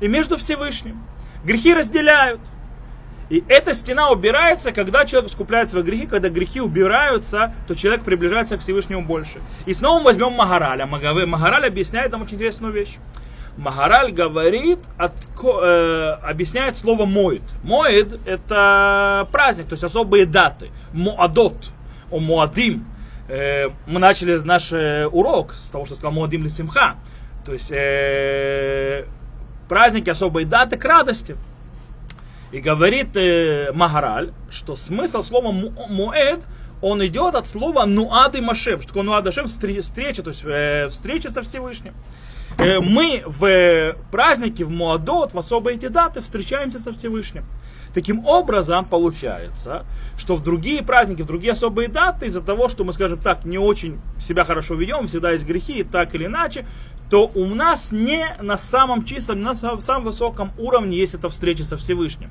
и 0.00 0.08
между 0.08 0.36
Всевышним. 0.36 1.02
Грехи 1.44 1.74
разделяют. 1.74 2.40
И 3.30 3.42
эта 3.48 3.74
стена 3.74 4.10
убирается, 4.10 4.72
когда 4.72 5.04
человек 5.04 5.30
искупляет 5.30 5.70
свои 5.70 5.82
грехи, 5.82 6.06
когда 6.06 6.28
грехи 6.28 6.60
убираются, 6.60 7.54
то 7.66 7.74
человек 7.74 8.04
приближается 8.04 8.58
к 8.58 8.60
Всевышнему 8.60 9.02
больше. 9.02 9.40
И 9.66 9.74
снова 9.74 9.98
мы 9.98 10.04
возьмем 10.06 10.32
Магараля. 10.32 10.86
Магараль 10.86 11.66
объясняет 11.66 12.12
нам 12.12 12.22
очень 12.22 12.36
интересную 12.36 12.72
вещь. 12.72 12.96
Магараль 13.56 14.12
говорит, 14.12 14.80
от, 14.98 15.12
э, 15.42 16.18
объясняет 16.22 16.76
слово 16.76 17.06
моид. 17.06 17.42
Моид 17.62 18.18
это 18.26 19.28
праздник, 19.30 19.68
то 19.68 19.74
есть 19.74 19.84
особые 19.84 20.26
даты. 20.26 20.70
Моадот, 20.92 21.70
о 22.10 22.18
Моадим. 22.18 22.84
Э, 23.28 23.68
мы 23.86 24.00
начали 24.00 24.36
наш 24.38 24.72
э, 24.72 25.06
урок 25.06 25.54
с 25.54 25.68
того, 25.68 25.86
что 25.86 25.94
сказал 25.94 26.12
Моадим 26.12 26.42
Лисимха. 26.42 26.96
То 27.46 27.52
есть 27.52 27.70
э, 27.70 29.06
праздники, 29.68 30.10
особые 30.10 30.46
даты 30.46 30.76
к 30.76 30.84
радости. 30.84 31.36
И 32.54 32.60
говорит 32.60 33.16
э, 33.16 33.72
Магараль, 33.74 34.32
что 34.48 34.76
смысл 34.76 35.22
слова 35.22 35.50
муэд, 35.50 36.38
он 36.80 37.04
идет 37.04 37.34
от 37.34 37.48
слова 37.48 37.84
нуад 37.84 38.36
и 38.36 38.40
машем. 38.40 38.80
Что 38.80 38.90
такое 38.90 39.02
нуад 39.02 39.24
и 39.24 39.30
машем? 39.30 39.48
Встреча, 39.48 40.22
то 40.22 40.30
есть 40.30 40.42
э, 40.44 40.88
встреча 40.88 41.32
со 41.32 41.42
Всевышним. 41.42 41.94
Э, 42.58 42.78
мы 42.78 43.24
в 43.26 43.96
празднике, 44.12 44.64
в 44.64 44.70
Муадот, 44.70 45.34
в 45.34 45.38
особые 45.38 45.78
эти 45.78 45.88
даты 45.88 46.20
встречаемся 46.20 46.78
со 46.78 46.92
Всевышним. 46.92 47.44
Таким 47.92 48.24
образом, 48.24 48.84
получается, 48.84 49.84
что 50.16 50.36
в 50.36 50.42
другие 50.44 50.84
праздники, 50.84 51.22
в 51.22 51.26
другие 51.26 51.54
особые 51.54 51.88
даты, 51.88 52.26
из-за 52.26 52.40
того, 52.40 52.68
что 52.68 52.84
мы, 52.84 52.92
скажем 52.92 53.18
так, 53.18 53.44
не 53.44 53.58
очень 53.58 54.00
себя 54.20 54.44
хорошо 54.44 54.76
ведем, 54.76 55.08
всегда 55.08 55.32
есть 55.32 55.44
грехи, 55.44 55.82
так 55.82 56.14
или 56.14 56.26
иначе, 56.26 56.66
то 57.10 57.30
у 57.34 57.46
нас 57.46 57.92
не 57.92 58.36
на 58.40 58.56
самом 58.56 59.04
чистом, 59.04 59.38
не 59.38 59.44
на 59.44 59.54
самом 59.54 60.04
высоком 60.04 60.52
уровне 60.58 60.96
есть 60.96 61.14
эта 61.14 61.28
встреча 61.28 61.64
со 61.64 61.76
Всевышним. 61.76 62.30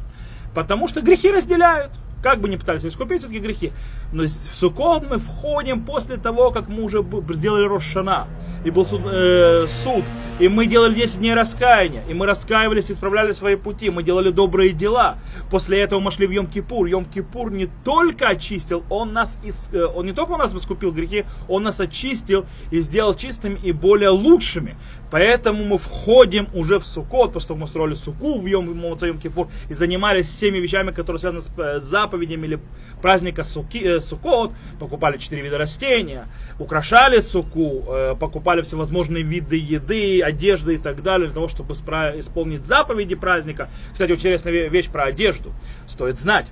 Потому 0.54 0.88
что 0.88 1.02
грехи 1.02 1.32
разделяют. 1.32 1.92
Как 2.24 2.40
бы 2.40 2.48
ни 2.48 2.56
пытались 2.56 2.86
искупить 2.86 3.20
все-таки 3.20 3.40
грехи. 3.40 3.74
Но 4.14 4.24
в 4.24 4.28
Суккот 4.28 5.10
мы 5.10 5.20
входим 5.20 5.84
после 5.84 6.16
того, 6.16 6.52
как 6.52 6.70
мы 6.70 6.84
уже 6.84 7.06
сделали 7.32 7.66
Рошана. 7.66 8.30
И 8.64 8.72
был 8.72 8.88
суд, 8.88 9.02
э, 9.06 9.68
суд. 9.84 10.06
И 10.40 10.48
мы 10.48 10.66
делали 10.66 10.96
10 10.96 11.20
дней 11.20 11.34
раскаяния. 11.34 12.04
И 12.08 12.14
мы 12.14 12.26
раскаивались, 12.26 12.90
исправляли 12.90 13.34
свои 13.34 13.56
пути. 13.56 13.90
Мы 13.90 14.04
делали 14.04 14.30
добрые 14.30 14.72
дела. 14.72 15.18
После 15.52 15.82
этого 15.82 16.00
мы 16.00 16.12
шли 16.12 16.26
в 16.26 16.32
Йом-Кипур. 16.32 16.90
Йом-Кипур 16.90 17.52
не 17.52 17.68
только 17.84 18.30
очистил, 18.30 18.84
он 18.90 19.12
нас 19.12 19.38
ис, 19.44 19.70
э, 19.74 19.84
он 19.84 20.06
не 20.06 20.14
только 20.14 20.32
у 20.32 20.38
нас 20.38 20.54
искупил 20.54 20.94
грехи, 20.94 21.26
он 21.50 21.64
нас 21.64 21.82
очистил 21.82 22.46
и 22.72 22.80
сделал 22.80 23.16
чистыми 23.16 23.60
и 23.62 23.74
более 23.74 24.10
лучшими. 24.10 24.78
Поэтому 25.12 25.64
мы 25.64 25.78
входим 25.78 26.48
уже 26.56 26.80
в 26.80 26.86
Суккот, 26.86 27.34
после 27.34 27.50
того, 27.50 27.60
мы 27.60 27.68
строили 27.68 27.94
Суку 27.94 28.40
в 28.40 28.48
Йом, 28.48 28.74
Йом 28.74 29.20
Кипур 29.20 29.48
и 29.70 29.74
занимались 29.76 30.28
всеми 30.28 30.58
вещами, 30.58 30.90
которые 30.90 31.20
связаны 31.20 31.42
с 31.42 31.50
э, 31.56 31.80
заповедями 32.14 32.48
или 32.48 32.60
праздника 33.02 33.44
Суки, 33.44 33.80
э, 33.84 34.00
Суккот, 34.00 34.52
покупали 34.80 35.18
четыре 35.18 35.42
вида 35.42 35.58
растения, 35.58 36.28
украшали 36.60 37.20
Суку, 37.20 37.86
э, 37.88 38.16
покупали 38.20 38.62
всевозможные 38.62 39.24
виды 39.24 39.58
еды, 39.58 40.22
одежды 40.22 40.76
и 40.76 40.78
так 40.78 41.02
далее, 41.02 41.28
для 41.28 41.36
того, 41.36 41.48
чтобы 41.48 41.74
исполнить 41.74 42.66
заповеди 42.66 43.16
праздника. 43.16 43.70
Кстати, 43.92 44.12
очень 44.12 44.22
интересная 44.22 44.70
вещь 44.70 44.90
про 44.90 45.04
одежду, 45.04 45.54
стоит 45.88 46.20
знать 46.20 46.48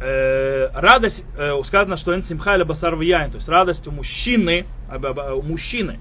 радость, 0.00 1.24
сказано, 1.64 1.96
что 1.96 2.12
эн 2.12 2.22
симха 2.22 2.58
то 2.58 3.36
есть 3.36 3.48
радость 3.48 3.86
у 3.86 3.92
мужчины, 3.92 4.66
у 4.90 5.42
мужчины, 5.42 6.00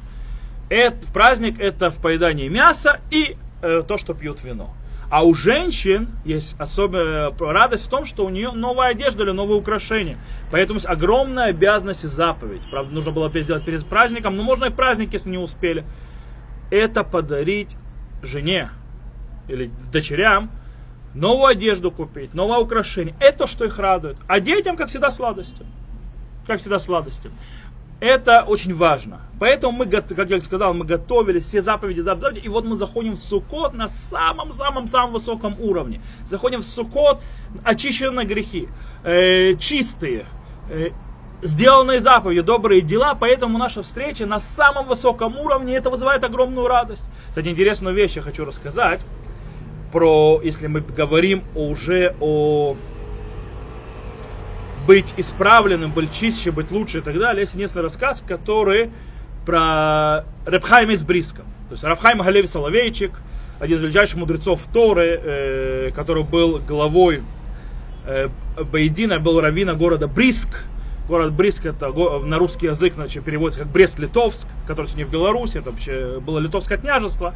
это, 0.69 1.05
праздник 1.13 1.59
это 1.59 1.91
в 1.91 1.97
поедании 1.97 2.47
мяса 2.47 2.99
и 3.11 3.37
э, 3.61 3.83
то, 3.87 3.99
что 3.99 4.15
пьют 4.15 4.43
вино. 4.43 4.73
А 5.11 5.23
у 5.25 5.35
женщин 5.35 6.07
есть 6.23 6.55
особая 6.57 7.33
радость 7.37 7.85
в 7.85 7.89
том, 7.89 8.05
что 8.05 8.25
у 8.25 8.29
нее 8.29 8.51
новая 8.51 8.91
одежда 8.91 9.23
или 9.23 9.31
новые 9.31 9.59
украшения. 9.59 10.17
Поэтому 10.51 10.77
есть 10.77 10.87
огромная 10.87 11.47
обязанность 11.47 12.05
и 12.05 12.07
заповедь. 12.07 12.61
Правда, 12.71 12.93
нужно 12.93 13.11
было 13.11 13.29
сделать 13.29 13.65
перед 13.65 13.85
праздником, 13.85 14.37
но 14.37 14.43
можно 14.43 14.65
и 14.65 14.69
в 14.69 14.73
праздник, 14.73 15.11
если 15.11 15.29
не 15.29 15.37
успели. 15.37 15.83
Это 16.69 17.03
подарить 17.03 17.75
жене 18.23 18.69
или 19.49 19.69
дочерям 19.91 20.49
новую 21.13 21.47
одежду 21.47 21.91
купить, 21.91 22.33
новое 22.33 22.59
украшение. 22.59 23.13
Это 23.19 23.47
что 23.47 23.65
их 23.65 23.79
радует. 23.79 24.15
А 24.27 24.39
детям, 24.39 24.77
как 24.77 24.87
всегда, 24.87 25.11
сладости. 25.11 25.65
Как 26.47 26.61
всегда, 26.61 26.79
сладости. 26.79 27.29
Это 28.01 28.43
очень 28.47 28.73
важно. 28.73 29.21
Поэтому 29.39 29.77
мы, 29.77 29.85
как 29.85 30.29
я 30.31 30.41
сказал, 30.41 30.73
мы 30.73 30.85
готовили 30.85 31.37
все 31.37 31.61
заповеди, 31.61 31.99
заповеди, 31.99 32.39
и 32.39 32.49
вот 32.49 32.67
мы 32.67 32.75
заходим 32.75 33.13
в 33.13 33.19
Сукот 33.19 33.75
на 33.75 33.87
самом-самом-самом 33.87 35.13
высоком 35.13 35.55
уровне. 35.59 36.01
Заходим 36.27 36.61
в 36.61 36.65
Сукот, 36.65 37.21
очищенные 37.63 38.25
грехи, 38.25 38.69
э, 39.03 39.53
чистые, 39.59 40.25
э, 40.71 40.89
сделанные 41.43 42.01
заповеди, 42.01 42.41
добрые 42.41 42.81
дела, 42.81 43.13
поэтому 43.13 43.59
наша 43.59 43.83
встреча 43.83 44.25
на 44.25 44.39
самом 44.39 44.87
высоком 44.87 45.37
уровне, 45.37 45.75
это 45.75 45.91
вызывает 45.91 46.23
огромную 46.23 46.67
радость. 46.67 47.05
Кстати, 47.29 47.49
интересную 47.49 47.95
вещь 47.95 48.15
я 48.15 48.23
хочу 48.23 48.45
рассказать, 48.45 49.05
про, 49.91 50.41
если 50.43 50.65
мы 50.65 50.81
говорим 50.81 51.43
уже 51.53 52.15
о 52.19 52.75
быть 54.91 55.13
исправленным, 55.15 55.93
быть 55.93 56.13
чище, 56.13 56.51
быть 56.51 56.69
лучше 56.69 56.97
и 56.97 57.01
так 57.01 57.17
далее. 57.17 57.43
Есть 57.43 57.55
несколько 57.55 57.83
рассказ, 57.83 58.21
который 58.27 58.89
про 59.45 60.25
Рабхайма 60.45 60.91
из 60.91 61.03
Бриска. 61.03 61.43
То 61.69 61.75
есть 61.75 61.83
Рабхайм 61.85 62.19
Галеви 62.19 62.45
Соловейчик, 62.45 63.13
один 63.61 63.77
из 63.77 63.83
величайших 63.83 64.17
мудрецов 64.17 64.61
Торы, 64.73 65.17
э, 65.23 65.91
который 65.95 66.23
был 66.23 66.59
главой 66.59 67.23
э, 68.05 68.27
Бейдина, 68.69 69.19
был 69.19 69.39
раввина 69.39 69.75
города 69.75 70.09
Бриск. 70.09 70.49
Город 71.07 71.31
Бриск 71.31 71.65
это 71.65 71.87
на 72.25 72.37
русский 72.37 72.65
язык 72.65 72.95
значит, 72.95 73.23
переводится 73.23 73.61
как 73.61 73.71
Брест-Литовск, 73.71 74.45
который 74.67 74.87
сегодня 74.87 75.05
в 75.05 75.09
Беларуси, 75.09 75.59
это 75.59 75.71
вообще 75.71 76.19
было 76.19 76.37
литовское 76.39 76.77
княжество. 76.77 77.33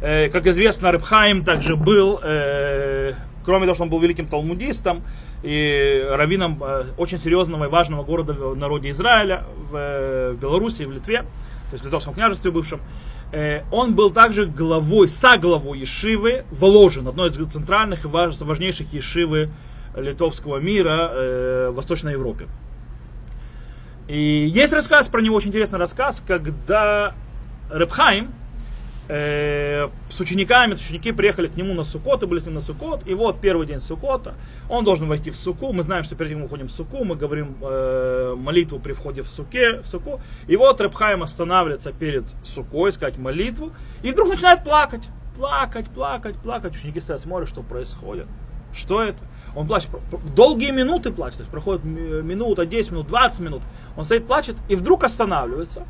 Э, 0.00 0.30
как 0.30 0.46
известно, 0.46 0.92
Рабхайм 0.92 1.44
также 1.44 1.76
был, 1.76 2.20
э, 2.22 3.12
кроме 3.44 3.66
того, 3.66 3.74
что 3.74 3.82
он 3.82 3.90
был 3.90 3.98
великим 3.98 4.28
талмудистом, 4.28 5.02
и 5.42 6.04
раввином 6.08 6.62
э, 6.62 6.84
очень 6.96 7.18
серьезного 7.18 7.64
и 7.64 7.68
важного 7.68 8.02
города 8.02 8.32
в 8.32 8.56
народе 8.56 8.90
Израиля, 8.90 9.44
в, 9.70 9.76
э, 9.76 10.32
в 10.32 10.40
Беларуси, 10.40 10.82
в 10.82 10.92
Литве, 10.92 11.18
то 11.18 11.72
есть 11.72 11.84
в 11.84 11.86
Литовском 11.86 12.14
княжестве 12.14 12.50
бывшем. 12.50 12.80
Э, 13.32 13.62
он 13.70 13.94
был 13.94 14.10
также 14.10 14.46
главой, 14.46 15.08
соглавой 15.08 15.80
Ешивы 15.80 16.44
Воложен, 16.50 17.06
одной 17.08 17.28
из 17.28 17.52
центральных 17.52 18.04
и 18.04 18.08
важнейших 18.08 18.92
Ешивы 18.92 19.50
литовского 19.96 20.58
мира 20.58 21.70
в 21.70 21.72
Восточной 21.72 22.12
Европе. 22.12 22.48
И 24.08 24.50
есть 24.52 24.72
рассказ 24.74 25.08
про 25.08 25.22
него, 25.22 25.36
очень 25.36 25.48
интересный 25.48 25.78
рассказ, 25.78 26.22
когда 26.26 27.14
Репхайм, 27.70 28.32
э, 29.08 29.88
с 30.10 30.20
учениками, 30.20 30.74
ученики 30.74 31.12
приехали 31.12 31.48
к 31.48 31.56
нему 31.56 31.74
на 31.74 31.84
Сукот, 31.84 32.22
и 32.22 32.26
были 32.26 32.40
с 32.40 32.46
ним 32.46 32.54
на 32.54 32.60
Сукот, 32.60 33.06
и 33.06 33.14
вот 33.14 33.40
первый 33.40 33.66
день 33.66 33.80
Сукота, 33.80 34.34
он 34.68 34.84
должен 34.84 35.08
войти 35.08 35.30
в 35.30 35.36
Суку, 35.36 35.72
мы 35.72 35.82
знаем, 35.82 36.04
что 36.04 36.16
перед 36.16 36.30
тем 36.30 36.40
мы 36.40 36.46
уходим 36.46 36.68
в 36.68 36.72
Суку, 36.72 37.04
мы 37.04 37.16
говорим 37.16 37.56
э, 37.60 38.34
молитву 38.36 38.78
при 38.78 38.92
входе 38.92 39.22
в, 39.22 39.28
суке, 39.28 39.80
в 39.80 39.86
Суку, 39.86 40.20
и 40.46 40.56
вот 40.56 40.80
Рабхайм 40.80 41.22
останавливается 41.22 41.92
перед 41.92 42.24
Сукой, 42.44 42.92
сказать 42.92 43.18
молитву, 43.18 43.72
и 44.02 44.10
вдруг 44.10 44.28
начинает 44.28 44.64
плакать, 44.64 45.02
плакать, 45.36 45.86
плакать, 45.86 46.36
плакать, 46.36 46.74
ученики 46.74 47.00
стоят, 47.00 47.20
смотрят, 47.20 47.48
что 47.48 47.62
происходит, 47.62 48.26
что 48.74 49.02
это, 49.02 49.18
он 49.54 49.66
плачет, 49.66 49.90
долгие 50.34 50.70
минуты 50.70 51.10
плачет, 51.12 51.38
то 51.38 51.42
есть 51.42 51.50
проходит 51.50 51.84
минута, 51.84 52.66
10 52.66 52.92
минут, 52.92 53.06
20 53.08 53.40
минут, 53.40 53.62
он 53.96 54.04
стоит, 54.04 54.26
плачет, 54.26 54.56
и 54.68 54.76
вдруг 54.76 55.04
останавливается, 55.04 55.84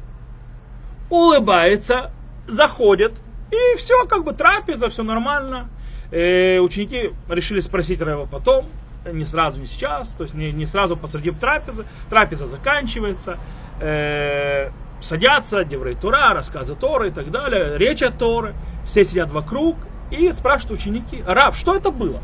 улыбается, 1.11 2.11
заходят, 2.49 3.13
и 3.51 3.77
все, 3.77 4.07
как 4.07 4.25
бы 4.25 4.33
трапеза, 4.33 4.89
все 4.89 5.03
нормально. 5.03 5.69
Э, 6.11 6.59
ученики 6.59 7.13
решили 7.29 7.61
спросить 7.61 8.01
его 8.01 8.27
потом, 8.27 8.67
не 9.13 9.25
сразу, 9.25 9.61
не 9.61 9.67
сейчас, 9.67 10.11
то 10.11 10.25
есть 10.25 10.35
не, 10.35 10.53
не 10.53 10.67
сразу 10.67 10.97
посреди 10.97 11.31
трапезы. 11.31 11.85
Трапеза 12.11 12.47
заканчивается, 12.47 13.39
э, 13.81 14.71
садятся, 15.01 15.65
Деврей 15.65 15.95
Тура, 15.95 16.33
рассказы 16.33 16.75
Торы 16.75 17.09
и 17.09 17.11
так 17.13 17.31
далее, 17.31 17.79
речь 17.79 18.03
от 18.03 18.19
Торы. 18.19 18.55
Все 18.85 19.05
сидят 19.05 19.31
вокруг 19.31 19.77
и 20.11 20.31
спрашивают 20.33 20.81
ученики, 20.81 21.23
Рав, 21.27 21.57
что 21.57 21.75
это 21.77 21.91
было? 21.91 22.21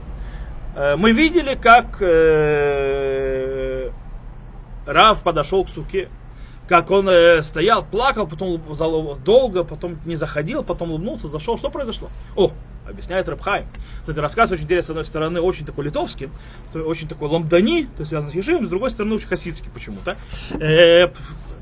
Э, 0.75 0.97
мы 0.97 1.13
видели, 1.13 1.55
как 1.55 1.99
э, 2.01 3.91
Рав 4.87 5.23
подошел 5.23 5.65
к 5.65 5.69
суке, 5.69 6.09
как 6.73 6.91
он 6.91 7.07
э, 7.07 7.43
стоял, 7.43 7.85
плакал, 7.85 8.27
потом 8.27 8.59
долго, 9.27 9.63
потом 9.63 9.99
не 10.07 10.15
заходил, 10.15 10.63
потом 10.63 10.93
улыбнулся, 10.93 11.29
зашел. 11.29 11.59
Что 11.59 11.69
произошло? 11.69 12.09
О, 12.35 12.51
объясняет 12.89 13.29
Рабхай. 13.29 13.67
Кстати, 14.01 14.19
рассказ 14.19 14.51
очень 14.53 14.65
интересный, 14.65 14.87
с 14.87 14.91
одной 14.93 15.05
стороны, 15.05 15.41
очень 15.43 15.67
такой 15.67 15.85
литовский, 15.85 16.31
очень 16.73 17.09
такой 17.09 17.29
ламдани, 17.29 17.91
то 17.95 18.01
есть 18.01 18.09
связан 18.09 18.31
с 18.31 18.35
Ежием, 18.35 18.65
с 18.65 18.71
другой 18.71 18.89
стороны, 18.89 19.17
очень 19.17 19.29
хасидский 19.29 19.71
почему-то. 19.71 20.17
Э, 20.53 21.09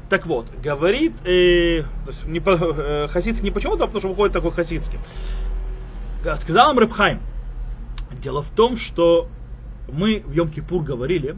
так 0.09 0.27
вот, 0.27 0.47
говорит, 0.63 1.15
э, 1.25 1.83
то 2.05 2.13
есть 2.13 2.25
не 2.27 2.39
э, 2.39 3.09
хасидский 3.09 3.47
не 3.47 3.51
почему-то, 3.51 3.83
а 3.83 3.87
потому 3.89 3.99
что 4.03 4.09
выходит 4.11 4.33
такой 4.33 4.53
хасидский. 4.53 5.01
Сказал 6.37 6.71
им 6.71 6.79
Рабхайм, 6.79 7.19
дело 8.23 8.45
в 8.45 8.51
том, 8.53 8.77
что 8.77 9.27
мы 9.93 10.23
в 10.25 10.31
Йом-Кипур 10.31 10.85
говорили, 10.85 11.35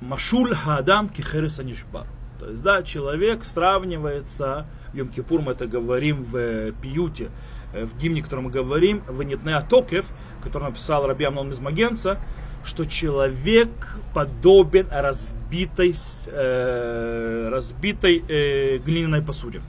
Машуль 0.00 0.52
Хадам 0.56 1.08
Кихерес 1.08 1.60
Анишбар. 1.60 2.08
То 2.38 2.50
есть, 2.50 2.62
да, 2.62 2.82
человек 2.82 3.44
сравнивается, 3.44 4.66
в 4.92 4.96
Йом-Кипур 4.96 5.40
мы 5.40 5.52
это 5.52 5.66
говорим 5.66 6.24
в 6.24 6.36
э, 6.36 6.72
Пиюте, 6.82 7.30
э, 7.72 7.84
в 7.84 7.96
гимне, 7.96 8.22
который 8.22 8.40
мы 8.40 8.50
говорим, 8.50 9.02
в 9.06 9.22
Нетне 9.22 9.54
Атокев, 9.54 10.06
который 10.42 10.64
написал 10.64 11.06
Раби 11.06 11.24
Амнон 11.24 11.48
Мизмагенца, 11.48 12.18
что 12.64 12.86
человек 12.86 13.98
подобен 14.14 14.88
разбитой, 14.90 15.94
э, 16.26 17.48
разбитой 17.52 18.24
э, 18.28 18.78
глиняной 18.78 19.22
посуде. 19.22 19.62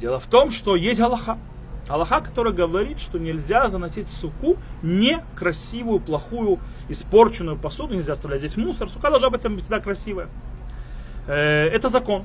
Дело 0.00 0.18
в 0.18 0.26
том, 0.26 0.50
что 0.50 0.76
есть 0.76 1.00
Галаха. 1.00 1.38
Аллаха, 1.88 2.20
который 2.20 2.52
говорит, 2.52 3.00
что 3.00 3.18
нельзя 3.18 3.68
заносить 3.68 4.08
суку 4.08 4.56
некрасивую, 4.82 6.00
плохую, 6.00 6.58
испорченную 6.88 7.56
посуду, 7.56 7.94
нельзя 7.94 8.14
оставлять 8.14 8.40
здесь 8.40 8.56
мусор. 8.56 8.88
Сука 8.88 9.08
должна 9.10 9.30
быть 9.30 9.42
там 9.42 9.58
всегда 9.58 9.78
красивая. 9.78 10.28
Э, 11.26 11.68
это 11.68 11.88
закон. 11.88 12.24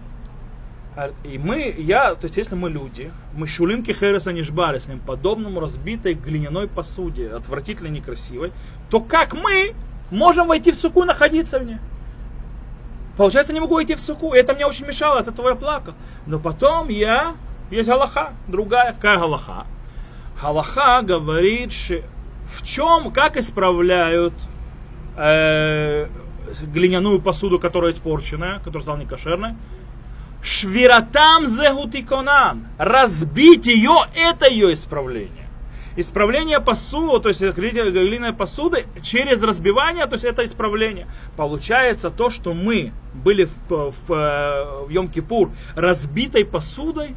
И 1.24 1.38
мы, 1.38 1.74
я, 1.78 2.16
то 2.16 2.26
есть 2.26 2.36
если 2.36 2.56
мы 2.56 2.70
люди, 2.70 3.14
мы 3.34 3.48
шулинки 3.48 3.92
хереса 3.92 4.34
не 4.34 4.44
жбали 4.44 4.78
с 4.78 4.88
ним, 4.88 5.00
подобному 5.00 5.62
разбитой 5.62 6.16
глиняной 6.16 6.68
посуде, 6.68 7.30
отвратительно 7.30 7.88
некрасивой, 7.88 8.52
то 8.90 9.00
как 9.00 9.34
мы 9.34 9.74
можем 10.12 10.48
войти 10.48 10.72
в 10.72 10.76
суку 10.76 11.04
и 11.04 11.06
находиться 11.06 11.60
в 11.60 11.66
ней? 11.66 11.78
Получается, 13.16 13.54
не 13.54 13.60
могу 13.60 13.76
войти 13.76 13.96
в 13.96 14.02
суку. 14.02 14.34
И 14.34 14.38
это 14.38 14.54
мне 14.54 14.66
очень 14.66 14.86
мешало, 14.86 15.20
от 15.20 15.28
этого 15.28 15.50
я 15.50 15.56
плакал. 15.56 15.94
Но 16.26 16.40
потом 16.40 16.90
я, 16.90 17.36
есть 17.70 17.88
галаха, 17.88 18.34
другая, 18.48 18.94
какая 18.94 19.18
галаха? 19.18 19.66
Галаха 20.42 21.02
говорит, 21.04 21.72
что 21.72 22.02
в 22.48 22.64
чем, 22.64 23.12
как 23.12 23.38
исправляют 23.38 24.34
э, 25.16 26.08
глиняную 26.62 27.22
посуду, 27.22 27.60
которая 27.60 27.92
испорченная, 27.92 28.60
которая 28.60 28.84
стала 28.84 28.98
некошерной, 28.98 29.56
Швиратам 30.44 31.46
зегутиконан. 31.46 32.68
Разбить 32.78 33.68
ее, 33.68 34.08
это 34.16 34.50
ее 34.50 34.74
исправление. 34.74 35.48
Исправление 35.98 36.60
посуды, 36.60 37.24
то 37.24 37.30
есть 37.30 37.42
глиняной 37.42 38.34
посуды 38.34 38.86
через 39.04 39.44
разбивание, 39.44 40.06
то 40.08 40.14
есть 40.14 40.26
это 40.26 40.44
исправление. 40.46 41.06
Получается 41.36 42.10
то, 42.10 42.30
что 42.30 42.54
мы 42.54 42.92
были 43.14 43.50
в, 43.68 43.92
в, 43.92 43.94
в 44.08 44.90
Йом-Кипур 44.90 45.52
разбитой 45.76 46.46
посудой, 46.46 47.16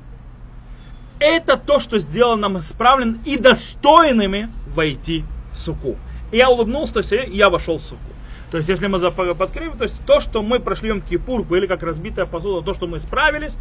это 1.21 1.57
то, 1.57 1.79
что 1.79 1.99
сделало 1.99 2.37
нам 2.37 2.59
исправлен 2.59 3.21
и 3.25 3.39
достойными 3.39 4.51
войти 4.67 5.25
в 5.53 5.57
суку. 5.57 5.97
Я 6.33 6.51
улыбнулся, 6.51 6.95
то 6.95 6.99
есть 6.99 7.13
я 7.29 7.49
вошел 7.49 7.79
в 7.79 7.83
суку. 7.83 8.14
То 8.55 8.59
есть, 8.59 8.71
если 8.71 8.87
мы 8.87 9.01
подкрепим, 9.35 9.77
то 9.77 9.83
есть 9.83 10.01
то, 10.07 10.21
что 10.21 10.41
мы 10.41 10.61
прошли 10.61 10.91
Йом 10.91 11.01
Кипур, 11.01 11.43
были 11.43 11.67
как 11.67 11.83
разбитая 11.83 12.25
посуда, 12.25 12.65
то, 12.65 12.73
что 12.73 12.87
мы 12.87 13.01
справились, 13.01 13.57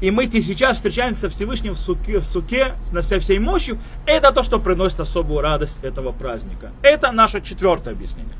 и 0.00 0.12
мы 0.12 0.28
сейчас 0.30 0.76
встречаемся 0.76 1.22
со 1.22 1.28
Всевышним 1.28 1.72
в 1.72 1.76
суке, 1.76 2.20
в 2.20 2.24
суке 2.24 2.74
на 2.92 3.00
всей, 3.00 3.18
всей 3.18 3.40
мощью, 3.40 3.80
это 4.06 4.30
то, 4.30 4.44
что 4.44 4.60
приносит 4.60 5.00
особую 5.00 5.40
радость 5.40 5.82
этого 5.82 6.12
праздника. 6.12 6.70
Это 6.82 7.10
наше 7.10 7.40
четвертое 7.40 7.94
объяснение. 7.94 8.36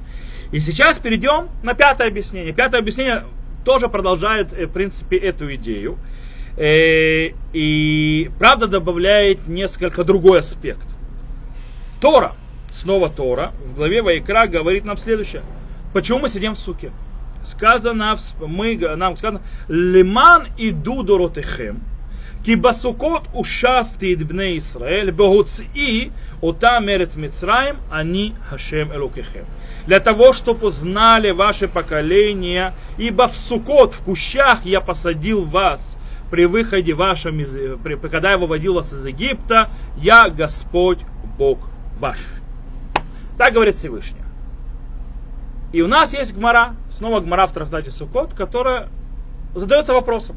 И 0.53 0.61
сейчас 0.61 1.01
перейдем 1.01 1.49
на 1.65 1.75
пятое 1.75 2.07
объяснение. 2.07 2.53
Пятое 2.53 2.81
объяснение 2.81 3.25
тоже 3.65 3.89
продолжает, 3.89 4.53
э, 4.53 4.67
в 4.67 4.71
принципе, 4.71 5.17
эту 5.17 5.53
идею. 5.57 5.99
Э, 6.57 7.31
и 7.53 8.31
правда 8.39 8.69
добавляет 8.69 9.49
несколько 9.49 10.05
другой 10.05 10.39
аспект. 10.39 10.87
Тора, 12.01 12.35
снова 12.73 13.11
Тора, 13.11 13.51
в 13.67 13.75
главе 13.75 14.01
Вайкра 14.01 14.47
говорит 14.47 14.85
нам 14.85 14.97
следующее. 14.97 15.43
Почему 15.99 16.21
мы 16.21 16.29
сидим 16.29 16.55
в 16.55 16.59
суке? 16.61 16.93
Сказано, 17.45 18.17
мы, 18.41 18.77
нам 18.77 19.17
сказано, 19.17 19.43
лиман 19.67 20.47
иду 20.57 21.03
доротехем, 21.03 21.83
кибасукот 22.45 23.25
ушафти 23.35 24.15
идбне 24.15 24.59
Исраэль, 24.59 25.11
богуци 25.11 26.13
ота 26.41 26.79
мерец 26.79 27.17
Мицраем, 27.17 27.79
они 27.91 28.37
хашем 28.49 28.95
элукехем. 28.95 29.45
Для 29.87 29.99
того, 29.99 30.33
чтобы 30.33 30.71
знали 30.71 31.33
ваше 31.33 31.67
поколение, 31.67 32.75
ибо 32.97 33.27
в 33.27 33.35
сукот, 33.35 33.93
в 33.93 34.05
кущах 34.05 34.65
я 34.65 34.81
посадил 34.81 35.45
вас, 35.45 35.99
при 36.31 36.45
выходе 36.45 36.95
вашем, 36.95 37.41
из, 37.41 37.59
при, 37.83 37.97
когда 37.97 38.31
я 38.31 38.39
выводил 38.39 38.75
вас 38.75 38.93
из 38.93 39.05
Египта, 39.05 39.69
я 39.97 40.31
Господь 40.31 41.01
Бог 41.37 41.59
ваш. 41.99 42.21
Так 43.37 43.53
говорит 43.53 43.75
Всевышний. 43.75 44.28
И 45.73 45.83
у 45.83 45.89
нас 45.89 46.15
есть 46.15 46.35
гмара, 46.35 46.77
снова 46.91 47.21
гмара 47.21 47.47
в 47.47 47.53
трактате 47.53 47.91
Сукот, 47.91 48.35
которая 48.35 48.89
задается 49.55 49.93
вопросом. 49.93 50.37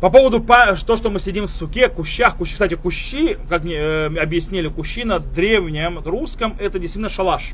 По 0.00 0.08
поводу 0.08 0.40
то, 0.40 0.96
что 0.96 1.10
мы 1.10 1.20
сидим 1.20 1.46
в 1.46 1.50
суке, 1.50 1.88
кущах, 1.90 2.36
кущи, 2.36 2.54
кстати, 2.54 2.74
кущи, 2.74 3.36
как 3.50 3.64
мне 3.64 3.76
э, 3.76 4.06
объяснили, 4.18 4.68
кущи 4.68 5.04
на 5.04 5.18
древнем 5.18 5.98
русском, 6.02 6.56
это 6.58 6.78
действительно 6.78 7.10
шалаш. 7.10 7.52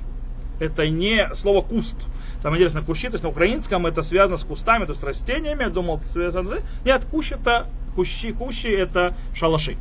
Это 0.61 0.89
не 0.89 1.29
слово 1.35 1.63
куст. 1.63 1.97
Самое 2.41 2.61
интересное, 2.61 2.83
кущи, 2.83 3.09
то 3.09 3.15
есть 3.15 3.25
на 3.25 3.31
украинском 3.31 3.85
это 3.85 4.03
связано 4.03 4.37
с 4.37 4.45
кустами, 4.45 4.85
то 4.85 4.93
есть 4.93 5.01
с 5.01 5.05
растениями. 5.05 5.65
Я 5.65 5.71
думал, 5.71 6.01
связано. 6.05 6.61
Нет, 6.85 7.05
кущ 7.11 7.33
это, 7.33 7.67
кущи, 7.97 8.31
кущи 8.31 8.69
это 8.69 9.17
шалаши. 9.35 9.77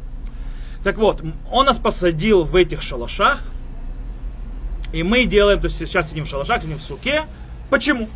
Так 0.84 0.97
вот, 0.97 1.23
он 1.51 1.67
нас 1.67 1.77
посадил 1.77 2.45
в 2.45 2.55
этих 2.55 2.81
шалашах, 2.81 3.43
и 4.95 5.03
мы 5.03 5.25
делаем, 5.25 5.60
то 5.60 5.65
есть 5.65 5.77
сейчас 5.77 6.10
сидим 6.10 6.23
в 6.23 6.29
шалашах, 6.29 6.63
сидим 6.63 6.77
в 6.77 6.81
суке. 6.81 7.23
Почему? 7.69 8.08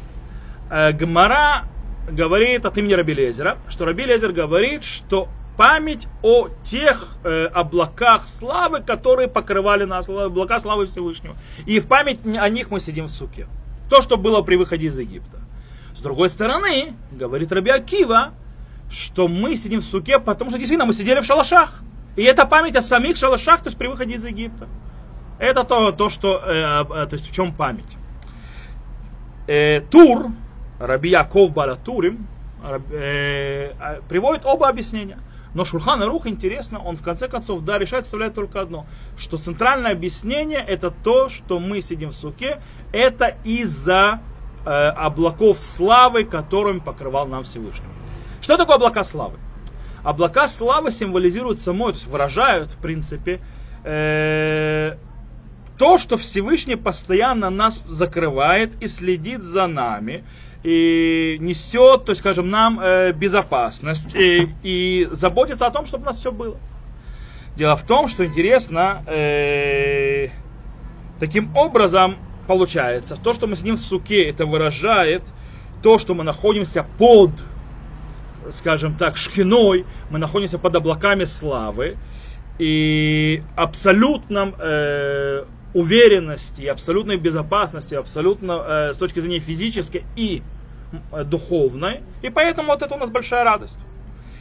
Э, 0.72 0.94
Гмара 0.94 1.66
говорит 2.10 2.64
от 2.64 2.78
имени 2.78 2.94
Раби 2.94 3.14
Лезера, 3.14 3.58
что 3.68 3.84
Раби 3.84 4.06
Лезер 4.06 4.32
говорит, 4.32 4.86
что 4.86 5.28
память 5.58 6.08
о 6.24 6.48
тех 6.64 7.18
э, 7.26 7.48
облаках 7.48 8.26
славы, 8.26 8.80
которые 8.80 9.28
покрывали 9.28 9.84
нас, 9.84 10.08
облака 10.08 10.62
славы 10.62 10.86
Всевышнего. 10.86 11.36
И 11.66 11.82
в 11.82 11.88
память 11.88 12.20
о 12.24 12.48
них 12.48 12.72
мы 12.72 12.80
сидим 12.80 13.08
в 13.08 13.12
суке. 13.12 13.48
То, 13.90 14.02
что 14.02 14.16
было 14.16 14.42
при 14.42 14.56
выходе 14.56 14.88
из 14.88 14.98
Египта. 14.98 15.42
С 15.94 16.02
другой 16.02 16.30
стороны, 16.30 16.94
говорит 17.12 17.52
Раби 17.52 17.72
Акива, 17.72 18.30
что 18.90 19.28
мы 19.28 19.58
сидим 19.58 19.82
в 19.82 19.84
суке, 19.84 20.18
потому 20.18 20.50
что 20.50 20.58
действительно 20.58 20.86
мы 20.86 20.94
сидели 20.94 21.20
в 21.20 21.26
шалашах. 21.26 21.82
И 22.16 22.24
это 22.24 22.46
память 22.46 22.78
о 22.78 22.82
самих 22.82 23.18
шалашах, 23.18 23.60
то 23.60 23.68
есть 23.68 23.78
при 23.78 23.88
выходе 23.88 24.16
из 24.16 24.24
Египта. 24.24 24.70
Это 25.40 25.64
то, 25.64 25.92
то 25.92 26.10
что, 26.10 26.42
э, 26.46 26.84
э, 26.84 27.08
то 27.08 27.14
есть 27.14 27.30
в 27.30 27.34
чем 27.34 27.54
память. 27.54 27.98
Э, 29.48 29.82
Тур, 29.90 30.28
Раби 30.80 31.10
Яков 31.10 31.54
Балатурим, 31.54 32.28
э, 32.62 33.72
а, 33.80 34.02
приводит 34.08 34.46
оба 34.46 34.68
объяснения. 34.68 35.18
Но 35.54 35.66
Шурхан 35.66 36.04
Рух, 36.04 36.28
интересно, 36.28 36.80
он 36.80 36.96
в 36.96 37.02
конце 37.02 37.28
концов, 37.28 37.62
да, 37.62 37.80
решает, 37.80 38.06
составляет 38.06 38.36
только 38.36 38.62
одно, 38.62 38.86
что 39.18 39.38
центральное 39.38 39.94
объяснение 39.94 40.60
это 40.60 40.92
то, 40.92 41.30
что 41.30 41.60
мы 41.60 41.82
сидим 41.82 42.10
в 42.10 42.14
суке, 42.14 42.62
это 42.92 43.36
из-за 43.44 44.20
э, 44.66 44.70
облаков 44.70 45.58
славы, 45.58 46.26
которыми 46.26 46.80
покрывал 46.80 47.26
нам 47.26 47.44
Всевышний. 47.44 47.88
Что 48.42 48.58
такое 48.58 48.76
облака 48.76 49.04
славы? 49.04 49.40
Облака 50.04 50.48
славы 50.48 50.92
символизируют 50.92 51.62
самой, 51.62 51.94
то 51.94 51.98
есть 51.98 52.08
выражают, 52.08 52.72
в 52.72 52.78
принципе, 52.78 53.42
э, 53.84 54.98
то, 55.80 55.98
что 55.98 56.18
Всевышний 56.18 56.76
постоянно 56.76 57.50
нас 57.50 57.82
закрывает 57.88 58.72
и 58.84 58.88
следит 58.88 59.44
за 59.44 59.66
нами, 59.66 60.26
и 60.62 61.38
несет, 61.40 62.04
то 62.04 62.12
есть, 62.12 62.20
скажем, 62.20 62.50
нам 62.50 62.82
э, 62.82 63.14
безопасность 63.14 64.14
и, 64.14 64.50
и 64.62 65.08
заботится 65.12 65.66
о 65.66 65.72
том, 65.72 65.86
чтобы 65.86 66.04
у 66.04 66.06
нас 66.08 66.20
все 66.20 66.34
было. 66.34 66.58
Дело 67.56 67.78
в 67.78 67.84
том, 67.84 68.10
что 68.10 68.26
интересно, 68.26 69.04
э, 69.08 70.28
таким 71.18 71.56
образом 71.56 72.18
получается, 72.46 73.16
то, 73.16 73.34
что 73.34 73.48
мы 73.48 73.56
с 73.56 73.64
ним 73.64 73.76
в 73.76 73.80
суке, 73.80 74.24
это 74.24 74.46
выражает 74.46 75.24
то, 75.82 75.98
что 75.98 76.14
мы 76.14 76.26
находимся 76.26 76.86
под, 76.98 77.32
скажем 78.52 78.96
так, 78.96 79.16
шкиной, 79.16 79.86
мы 80.10 80.20
находимся 80.20 80.60
под 80.60 80.76
облаками 80.76 81.24
славы, 81.24 81.96
и 82.58 83.42
абсолютном 83.56 84.56
э, 84.60 85.46
уверенности, 85.74 86.64
абсолютной 86.64 87.18
безопасности, 87.18 87.96
абсолютно 87.96 88.54
э, 88.54 88.94
с 88.94 88.98
точки 88.98 89.20
зрения 89.20 89.40
физической 89.40 90.04
и 90.16 90.42
э, 91.12 91.24
духовной. 91.24 92.02
И 92.22 92.30
поэтому 92.30 92.70
вот 92.70 92.82
это 92.82 92.96
у 92.96 92.98
нас 92.98 93.10
большая 93.10 93.44
радость. 93.44 93.80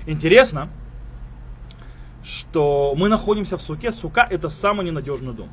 Интересно, 0.07 0.71
что 2.25 2.95
мы 2.97 3.09
находимся 3.09 3.57
в 3.57 3.63
суке. 3.63 3.93
Сука 3.93 4.27
это 4.29 4.49
самый 4.49 4.87
ненадежный 4.87 5.35
дом. 5.35 5.51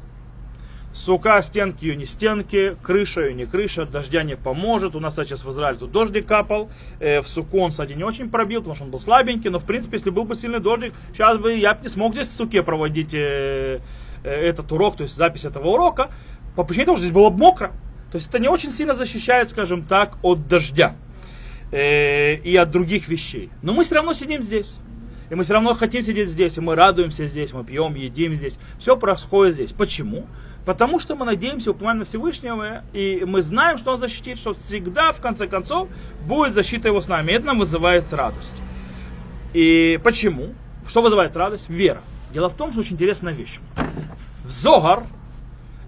Сука, 0.94 1.42
стенки 1.42 1.84
ее 1.84 1.98
не 1.98 2.06
стенки, 2.06 2.78
крыша 2.82 3.26
ее 3.26 3.34
не 3.34 3.46
крыша, 3.46 3.86
дождя 3.86 4.24
не 4.24 4.38
поможет. 4.38 4.96
У 4.96 5.02
нас 5.02 5.16
сейчас 5.16 5.44
в 5.44 5.52
Израиле 5.52 5.78
тут 5.78 5.92
дождик 5.92 6.26
капал. 6.26 6.70
Э, 7.02 7.20
в 7.20 7.28
суку 7.28 7.60
он, 7.60 7.72
кстати, 7.72 7.92
не 7.92 8.06
очень 8.06 8.30
пробил, 8.30 8.62
потому 8.62 8.76
что 8.76 8.86
он 8.86 8.92
был 8.92 9.00
слабенький. 9.00 9.50
Но, 9.50 9.60
в 9.60 9.66
принципе, 9.66 9.98
если 9.98 10.10
был 10.10 10.24
бы 10.24 10.38
сильный 10.38 10.62
дождик, 10.62 10.94
сейчас 11.12 11.38
бы 11.38 11.54
я 11.54 11.74
бы 11.74 11.84
не 11.84 11.90
смог 11.90 12.14
здесь 12.14 12.30
в 12.30 12.38
суке 12.38 12.64
проводить 12.64 13.14
э, 13.14 13.82
этот 14.30 14.72
урок, 14.72 14.98
то 14.98 15.04
есть 15.04 15.16
запись 15.16 15.46
этого 15.46 15.70
урока, 15.70 16.10
по 16.56 16.64
причине 16.64 16.86
того, 16.86 16.98
что 16.98 17.06
здесь 17.06 17.14
было 17.14 17.30
мокро. 17.30 17.72
То 18.12 18.18
есть 18.18 18.30
это 18.30 18.40
не 18.40 18.48
очень 18.48 18.72
сильно 18.72 18.96
защищает, 18.96 19.50
скажем 19.50 19.84
так, 19.84 20.18
от 20.22 20.48
дождя 20.48 20.96
э, 21.72 22.36
и 22.36 22.56
от 22.56 22.72
других 22.72 23.08
вещей. 23.08 23.50
Но 23.62 23.74
мы 23.74 23.84
все 23.84 23.96
равно 23.96 24.14
сидим 24.14 24.42
здесь. 24.42 24.76
И 25.30 25.36
мы 25.36 25.44
все 25.44 25.54
равно 25.54 25.74
хотим 25.74 26.04
сидеть 26.04 26.30
здесь, 26.30 26.58
и 26.58 26.62
мы 26.62 26.76
радуемся 26.76 27.28
здесь, 27.28 27.52
мы 27.52 27.64
пьем, 27.64 27.96
едим 27.96 28.36
здесь. 28.36 28.60
Все 28.78 28.96
происходит 28.96 29.56
здесь. 29.56 29.72
Почему? 29.72 30.28
Потому 30.66 31.00
что 31.00 31.16
мы 31.16 31.26
надеемся, 31.26 31.72
упоминаем 31.72 32.00
на 32.00 32.06
Всевышнего, 32.06 32.84
и 32.94 33.24
мы 33.26 33.42
знаем, 33.42 33.78
что 33.78 33.94
Он 33.94 34.00
защитит, 34.00 34.38
что 34.38 34.54
всегда, 34.54 35.12
в 35.12 35.22
конце 35.22 35.48
концов, 35.48 35.90
будет 36.28 36.54
защита 36.54 36.88
Его 36.88 37.02
с 37.02 37.08
нами. 37.08 37.32
Это 37.32 37.48
нам 37.48 37.60
вызывает 37.60 38.12
радость. 38.14 38.62
И 39.54 40.00
почему? 40.04 40.54
Что 40.88 41.02
вызывает 41.02 41.36
радость? 41.36 41.70
Вера. 41.70 42.02
Дело 42.32 42.50
в 42.50 42.56
том, 42.56 42.72
что 42.72 42.82
очень 42.82 42.94
интересная 42.94 43.34
вещь. 43.34 43.60
В 44.46 44.52
Зогар 44.52 45.04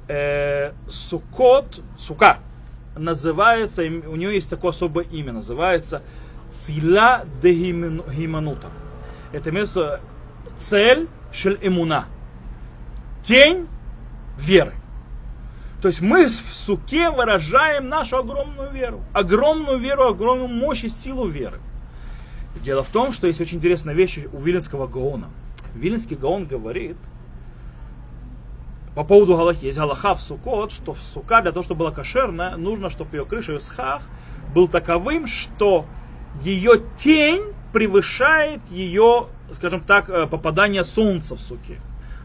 э, 0.08 0.72
Сукот, 0.89 1.80
Сука, 1.98 2.39
называется, 2.96 3.84
у 3.84 4.15
нее 4.15 4.34
есть 4.34 4.50
такое 4.50 4.72
особое 4.72 5.06
имя, 5.06 5.32
называется 5.32 6.02
Цила 6.52 7.26
де 7.41 7.54
Гиманута. 7.54 8.70
Это 9.32 9.52
место 9.52 10.02
цель 10.58 11.08
шель 11.32 11.60
эмуна. 11.62 12.06
Тень 13.22 13.67
веры. 14.39 14.74
То 15.82 15.89
есть 15.89 16.02
мы 16.02 16.26
в 16.26 16.32
суке 16.32 17.12
выражаем 17.12 17.89
нашу 17.89 18.17
огромную 18.17 18.72
веру. 18.72 19.04
Огромную 19.13 19.78
веру, 19.78 20.08
огромную 20.08 20.48
мощь 20.48 20.84
и 20.84 20.89
силу 20.89 21.28
веры. 21.28 21.60
Дело 22.63 22.82
в 22.82 22.89
том, 22.89 23.12
что 23.12 23.28
есть 23.28 23.39
очень 23.39 23.58
интересная 23.58 23.93
вещь 23.93 24.20
у 24.34 24.39
Виленского 24.39 24.88
Гаона. 24.88 25.28
Виленский 25.76 26.15
Гаон 26.15 26.48
говорит, 26.48 26.98
по 28.97 29.03
поводу 29.03 29.38
Галахи, 29.38 29.65
есть 29.65 29.77
Галаха 29.77 30.15
в 30.15 30.19
Сукот, 30.19 30.71
что 30.71 30.95
в 30.95 30.97
Сука 30.97 31.43
для 31.43 31.51
того, 31.51 31.63
чтобы 31.63 31.81
была 31.81 31.91
кошерная, 31.91 32.57
нужно, 32.57 32.89
чтобы 32.89 33.15
ее 33.15 33.25
крыша, 33.25 33.51
ее 33.51 33.60
схах 33.60 34.01
был 34.55 34.67
таковым, 34.67 35.27
что 35.27 35.86
ее 36.41 36.81
тень 36.97 37.43
превышает 37.71 38.60
ее, 38.71 39.27
скажем 39.53 39.81
так, 39.81 40.10
э, 40.10 40.25
попадание 40.25 40.83
солнца 40.83 41.36
в 41.36 41.39
суке. 41.39 41.79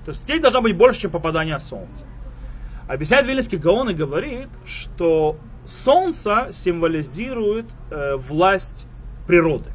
То 0.07 0.13
есть 0.13 0.25
тень 0.25 0.41
должна 0.41 0.63
быть 0.63 0.75
больше, 0.75 1.03
чем 1.03 1.11
попадание 1.11 1.59
солнца. 1.59 2.07
Объясняет 2.89 3.27
Вильский 3.27 3.59
Гаон 3.59 3.91
и 3.91 3.93
говорит, 3.93 4.49
что 4.65 5.37
солнце 5.67 6.49
символизирует 6.53 7.67
э, 7.91 8.17
власть 8.17 8.87
природы. 9.27 9.71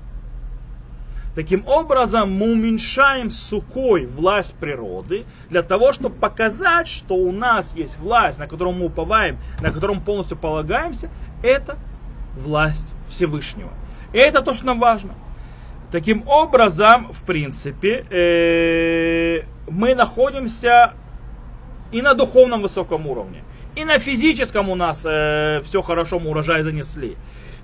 Таким 1.37 1.67
образом, 1.67 2.31
мы 2.31 2.53
уменьшаем 2.53 3.29
сукой 3.29 4.07
власть 4.07 4.55
природы 4.55 5.23
для 5.51 5.61
того, 5.61 5.93
чтобы 5.93 6.15
показать, 6.15 6.87
что 6.87 7.13
у 7.13 7.31
нас 7.31 7.75
есть 7.75 7.99
власть, 7.99 8.39
на 8.39 8.47
которую 8.47 8.75
мы 8.75 8.87
уповаем, 8.87 9.37
на 9.61 9.71
которую 9.71 9.99
мы 9.99 10.03
полностью 10.03 10.35
полагаемся, 10.35 11.11
это 11.43 11.77
власть 12.35 12.91
Всевышнего. 13.07 13.69
И 14.13 14.17
это 14.17 14.41
то, 14.41 14.55
что 14.55 14.65
нам 14.65 14.79
важно. 14.79 15.13
Таким 15.91 16.27
образом, 16.27 17.13
в 17.13 17.21
принципе, 17.21 18.03
э, 18.09 19.43
мы 19.69 19.93
находимся 19.93 20.93
и 21.91 22.01
на 22.01 22.15
духовном 22.15 22.63
высоком 22.63 23.05
уровне, 23.05 23.43
и 23.75 23.85
на 23.85 23.99
физическом 23.99 24.69
у 24.69 24.75
нас 24.75 25.05
э, 25.05 25.61
все 25.63 25.83
хорошо, 25.83 26.17
мы 26.17 26.31
урожай 26.31 26.63
занесли. 26.63 27.15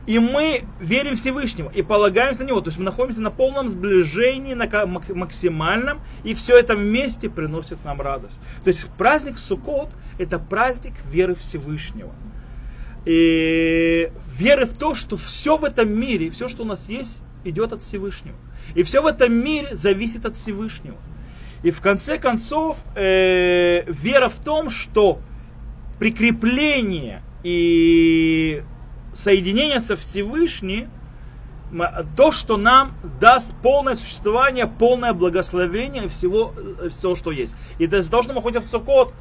И 0.06 0.20
мы 0.20 0.64
верим 0.82 1.16
Всевышнего 1.16 1.72
и 1.74 1.82
полагаемся 1.82 2.44
на 2.44 2.48
Него. 2.48 2.62
То 2.62 2.68
есть 2.68 2.78
мы 2.78 2.86
находимся 2.86 3.22
на 3.22 3.32
полном 3.32 3.70
сближении, 3.70 4.54
на 4.54 4.68
максимальном, 4.86 6.02
и 6.24 6.34
все 6.34 6.58
это 6.58 6.76
вместе 6.76 7.30
приносит 7.30 7.84
нам 7.86 8.02
радость. 8.02 8.38
То 8.64 8.68
есть 8.68 8.86
праздник 8.98 9.38
Суккот– 9.38 9.90
это 10.20 10.40
праздник 10.40 10.94
веры 11.10 11.36
Всевышнего. 11.36 12.14
И 13.06 14.12
веры 14.38 14.66
в 14.66 14.78
то, 14.78 14.96
что 14.96 15.16
все 15.16 15.58
в 15.58 15.64
этом 15.64 15.90
мире, 15.98 16.30
все, 16.30 16.48
что 16.48 16.64
у 16.64 16.66
нас 16.66 16.90
есть, 16.90 17.22
идет 17.46 17.72
от 17.72 17.82
Всевышнего. 17.82 18.36
И 18.76 18.84
все 18.84 19.02
в 19.02 19.06
этом 19.06 19.34
мире 19.34 19.76
зависит 19.76 20.26
от 20.26 20.36
Всевышнего. 20.36 20.98
И 21.64 21.72
в 21.72 21.80
конце 21.80 22.18
концов, 22.18 22.78
э, 22.96 23.84
вера 23.88 24.28
в 24.28 24.40
том, 24.44 24.70
что 24.70 25.20
прикрепление 25.98 27.22
и 27.44 28.64
соединение 29.14 29.82
со 29.82 29.96
Всевышним, 29.96 30.90
то, 32.16 32.32
что 32.32 32.58
нам 32.58 32.94
даст 33.20 33.54
полное 33.64 33.96
существование, 33.96 34.68
полное 34.68 35.14
благословение 35.14 36.08
всего, 36.08 36.54
э, 36.82 36.90
всего 36.90 37.16
что 37.16 37.32
есть. 37.32 37.56
И 37.80 37.86
из-за 37.86 38.12
того, 38.12 38.24
что 38.24 38.34
мы 38.34 38.42
ходим 38.42 38.62
в 38.62 38.66
Сукот, 38.66 39.14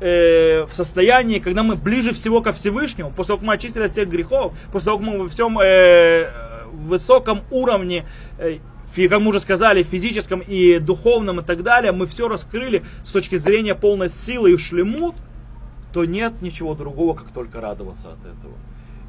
э, 0.00 0.64
в 0.64 0.74
состоянии, 0.74 1.38
когда 1.38 1.62
мы 1.62 1.76
ближе 1.76 2.12
всего 2.12 2.42
ко 2.42 2.52
Всевышнему, 2.52 3.10
после 3.10 3.28
того, 3.28 3.38
как 3.38 3.46
мы 3.46 3.54
очистили 3.54 3.86
всех 3.86 4.08
грехов, 4.08 4.52
после 4.72 4.86
того, 4.86 4.98
как 4.98 5.06
мы 5.06 5.18
во 5.20 5.28
всем 5.28 5.58
э, 5.60 6.30
высоком 6.72 7.42
уровне, 7.50 8.06
э, 8.38 8.58
как 8.96 9.20
мы 9.20 9.28
уже 9.28 9.40
сказали, 9.40 9.82
физическом 9.82 10.40
и 10.40 10.78
духовном 10.78 11.40
и 11.40 11.44
так 11.44 11.62
далее, 11.62 11.92
мы 11.92 12.06
все 12.06 12.28
раскрыли 12.28 12.82
с 13.04 13.12
точки 13.12 13.36
зрения 13.36 13.74
полной 13.74 14.10
силы 14.10 14.52
и 14.52 14.56
шлемут, 14.56 15.14
то 15.92 16.04
нет 16.04 16.42
ничего 16.42 16.74
другого, 16.74 17.14
как 17.14 17.30
только 17.30 17.60
радоваться 17.60 18.08
от 18.12 18.20
этого. 18.20 18.54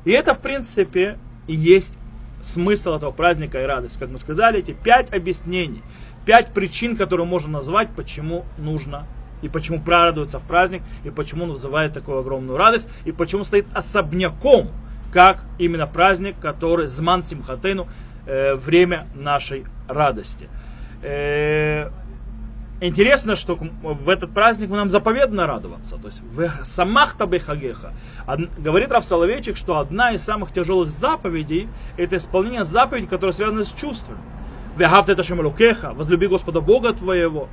И 0.06 0.12
это, 0.12 0.34
в 0.34 0.40
принципе, 0.40 1.18
и 1.48 1.56
есть 1.56 1.98
смысл 2.42 2.94
этого 2.94 3.12
праздника 3.12 3.62
и 3.62 3.66
радость. 3.66 4.00
Как 4.00 4.10
мы 4.10 4.18
сказали, 4.18 4.60
эти 4.60 4.72
пять 4.72 5.14
объяснений, 5.14 5.84
пять 6.26 6.54
причин, 6.54 6.98
которые 6.98 7.28
можно 7.28 7.50
назвать, 7.50 7.90
почему 7.96 8.46
нужно 8.58 9.06
и 9.42 9.50
почему 9.50 9.82
прарадуется 9.82 10.40
в 10.40 10.44
праздник, 10.44 10.84
и 11.04 11.10
почему 11.10 11.46
он 11.46 11.52
вызывает 11.52 11.94
такую 11.94 12.20
огромную 12.20 12.58
радость, 12.58 12.88
и 13.06 13.12
почему 13.12 13.44
стоит 13.44 13.66
особняком, 13.74 14.70
как 15.12 15.46
именно 15.58 15.88
праздник, 15.88 16.40
который 16.40 16.88
зман 16.88 17.24
симхатену, 17.24 17.88
э, 18.28 18.56
время 18.56 19.08
нашей 19.16 19.66
радости. 19.88 20.48
Э, 21.02 21.90
Интересно, 22.84 23.36
что 23.36 23.60
в 23.84 24.10
этот 24.10 24.34
праздник 24.34 24.70
нам 24.72 24.90
заповедно 24.90 25.46
радоваться. 25.46 25.98
То 25.98 26.08
есть 26.08 26.24
в 26.34 26.50
самах 26.64 27.14
табехагеха. 27.14 27.94
Говорит 28.58 28.92
Рав 28.92 29.06
Соловейчик, 29.06 29.56
что 29.56 29.78
одна 29.78 30.14
из 30.14 30.24
самых 30.24 30.52
тяжелых 30.52 30.90
заповедей 30.90 31.70
это 31.96 32.18
исполнение 32.18 32.66
заповедей, 32.66 33.08
которые 33.08 33.34
связаны 33.34 33.66
с 33.66 33.72
чувствами. 33.72 34.18
Вегавт 34.78 35.10
это 35.10 35.22
шемалукеха, 35.22 35.92
возлюби 35.94 36.26
Господа 36.26 36.60
Бога 36.60 36.92
твоего. 36.92 37.50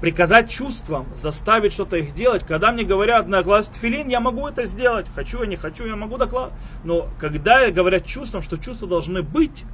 Приказать 0.00 0.48
чувствам, 0.48 1.06
заставить 1.16 1.72
что-то 1.72 1.96
их 1.96 2.14
делать. 2.14 2.46
Когда 2.46 2.70
мне 2.70 2.84
говорят 2.84 3.26
на 3.26 3.42
глаз 3.42 3.70
тфилин, 3.70 4.06
я 4.06 4.20
могу 4.20 4.46
это 4.46 4.64
сделать. 4.64 5.06
Хочу, 5.12 5.40
я 5.40 5.46
не 5.48 5.56
хочу, 5.56 5.86
я 5.86 5.96
могу 5.96 6.18
докладывать. 6.18 6.54
Но 6.84 7.08
когда 7.18 7.68
говорят 7.72 8.06
чувствам, 8.06 8.42
что 8.42 8.56
чувства 8.58 8.86
должны 8.86 9.22
быть, 9.22 9.64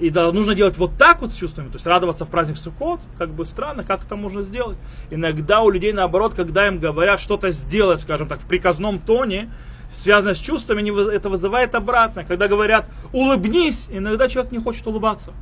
и 0.00 0.10
да, 0.10 0.32
нужно 0.32 0.54
делать 0.54 0.78
вот 0.78 0.96
так 0.96 1.20
вот 1.20 1.30
с 1.30 1.36
чувствами, 1.36 1.68
то 1.68 1.74
есть 1.74 1.86
радоваться 1.86 2.24
в 2.24 2.30
праздник 2.30 2.56
Суккот, 2.56 3.00
как 3.18 3.30
бы 3.30 3.44
странно, 3.44 3.84
как 3.84 4.04
это 4.04 4.16
можно 4.16 4.42
сделать. 4.42 4.78
Иногда 5.10 5.60
у 5.60 5.70
людей 5.70 5.92
наоборот, 5.92 6.34
когда 6.34 6.66
им 6.66 6.78
говорят 6.78 7.20
что-то 7.20 7.50
сделать, 7.50 8.00
скажем 8.00 8.26
так, 8.26 8.40
в 8.40 8.46
приказном 8.46 8.98
тоне, 8.98 9.50
связанное 9.92 10.34
с 10.34 10.38
чувствами, 10.38 11.14
это 11.14 11.28
вызывает 11.28 11.74
обратно. 11.74 12.24
Когда 12.24 12.48
говорят 12.48 12.88
улыбнись, 13.12 13.88
иногда 13.90 14.28
человек 14.28 14.52
не 14.52 14.58
хочет 14.58 14.86
улыбаться. 14.86 15.32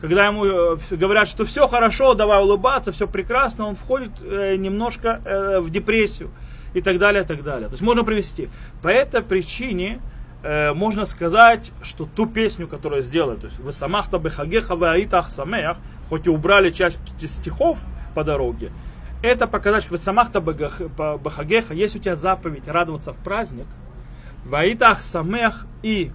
Когда 0.00 0.26
ему 0.26 0.44
э, 0.46 0.76
говорят, 0.92 1.28
что 1.28 1.44
все 1.44 1.66
хорошо, 1.66 2.14
давай 2.14 2.40
улыбаться, 2.40 2.92
все 2.92 3.08
прекрасно, 3.08 3.66
он 3.66 3.74
входит 3.74 4.12
э, 4.22 4.56
немножко 4.56 5.20
э, 5.24 5.58
в 5.60 5.70
депрессию 5.70 6.30
и 6.72 6.80
так 6.80 6.98
далее, 6.98 7.24
и 7.24 7.26
так 7.26 7.42
далее. 7.42 7.68
То 7.68 7.74
есть 7.74 7.82
можно 7.82 8.04
привести. 8.04 8.48
По 8.80 8.88
этой 8.88 9.22
причине 9.22 10.00
э, 10.42 10.72
можно 10.72 11.04
сказать, 11.04 11.72
что 11.82 12.06
ту 12.06 12.26
песню, 12.26 12.68
которую 12.68 13.02
сделали, 13.02 13.36
то 13.36 13.46
есть 13.46 13.58
вы 13.58 13.72
самахта 13.72 14.18
бехагеха 14.18 14.74
аитах 14.92 15.30
самеях, 15.30 15.78
хоть 16.08 16.26
и 16.26 16.30
убрали 16.30 16.70
часть 16.70 16.98
стихов 17.18 17.80
по 18.14 18.24
дороге, 18.24 18.72
это 19.22 19.46
показать, 19.46 19.82
что 19.82 19.92
вы 19.92 19.98
самахта 19.98 20.40
бехагеха, 20.40 21.74
есть 21.74 21.96
у 21.96 21.98
тебя 21.98 22.14
заповедь 22.16 22.68
радоваться 22.68 23.12
в 23.12 23.18
праздник, 23.18 23.66
ваитах 24.44 25.02
самех 25.02 25.66
и 25.82 26.12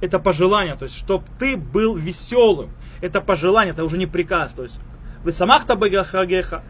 это 0.00 0.18
пожелание, 0.18 0.76
то 0.76 0.84
есть, 0.84 0.96
чтобы 0.96 1.24
ты 1.38 1.56
был 1.56 1.94
веселым. 1.94 2.70
Это 3.00 3.20
пожелание, 3.20 3.72
это 3.72 3.84
уже 3.84 3.96
не 3.96 4.06
приказ. 4.06 4.52
То 4.52 4.64
есть, 4.64 4.78
вы 5.22 5.32
самахта 5.32 5.76
бехагеха, 5.76 6.62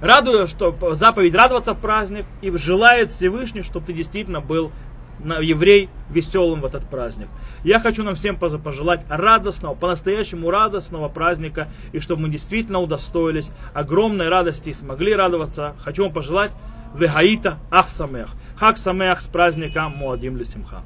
радуя, 0.00 0.46
что 0.46 0.76
заповедь 0.94 1.34
радоваться 1.34 1.74
в 1.74 1.80
праздник, 1.80 2.26
и 2.42 2.50
желает 2.50 3.10
Всевышний, 3.10 3.62
чтобы 3.62 3.86
ты 3.86 3.92
действительно 3.92 4.40
был 4.40 4.72
еврей 5.24 5.88
веселым 6.10 6.60
в 6.60 6.64
этот 6.64 6.88
праздник. 6.88 7.28
Я 7.64 7.80
хочу 7.80 8.02
нам 8.02 8.14
всем 8.14 8.36
пожелать 8.36 9.04
радостного, 9.08 9.74
по-настоящему 9.74 10.50
радостного 10.50 11.08
праздника, 11.08 11.68
и 11.92 11.98
чтобы 11.98 12.22
мы 12.22 12.28
действительно 12.28 12.80
удостоились 12.80 13.50
огромной 13.74 14.28
радости 14.28 14.70
и 14.70 14.74
смогли 14.74 15.14
радоваться. 15.14 15.74
Хочу 15.82 16.04
вам 16.04 16.12
пожелать 16.12 16.52
Вегаита 16.94 17.58
Ах 17.70 17.88
Самех. 17.88 18.30
Хак 18.56 18.76
Самех 18.76 19.20
с 19.20 19.26
праздником 19.26 19.92
Муадим 19.96 20.36
Лисимха. 20.36 20.82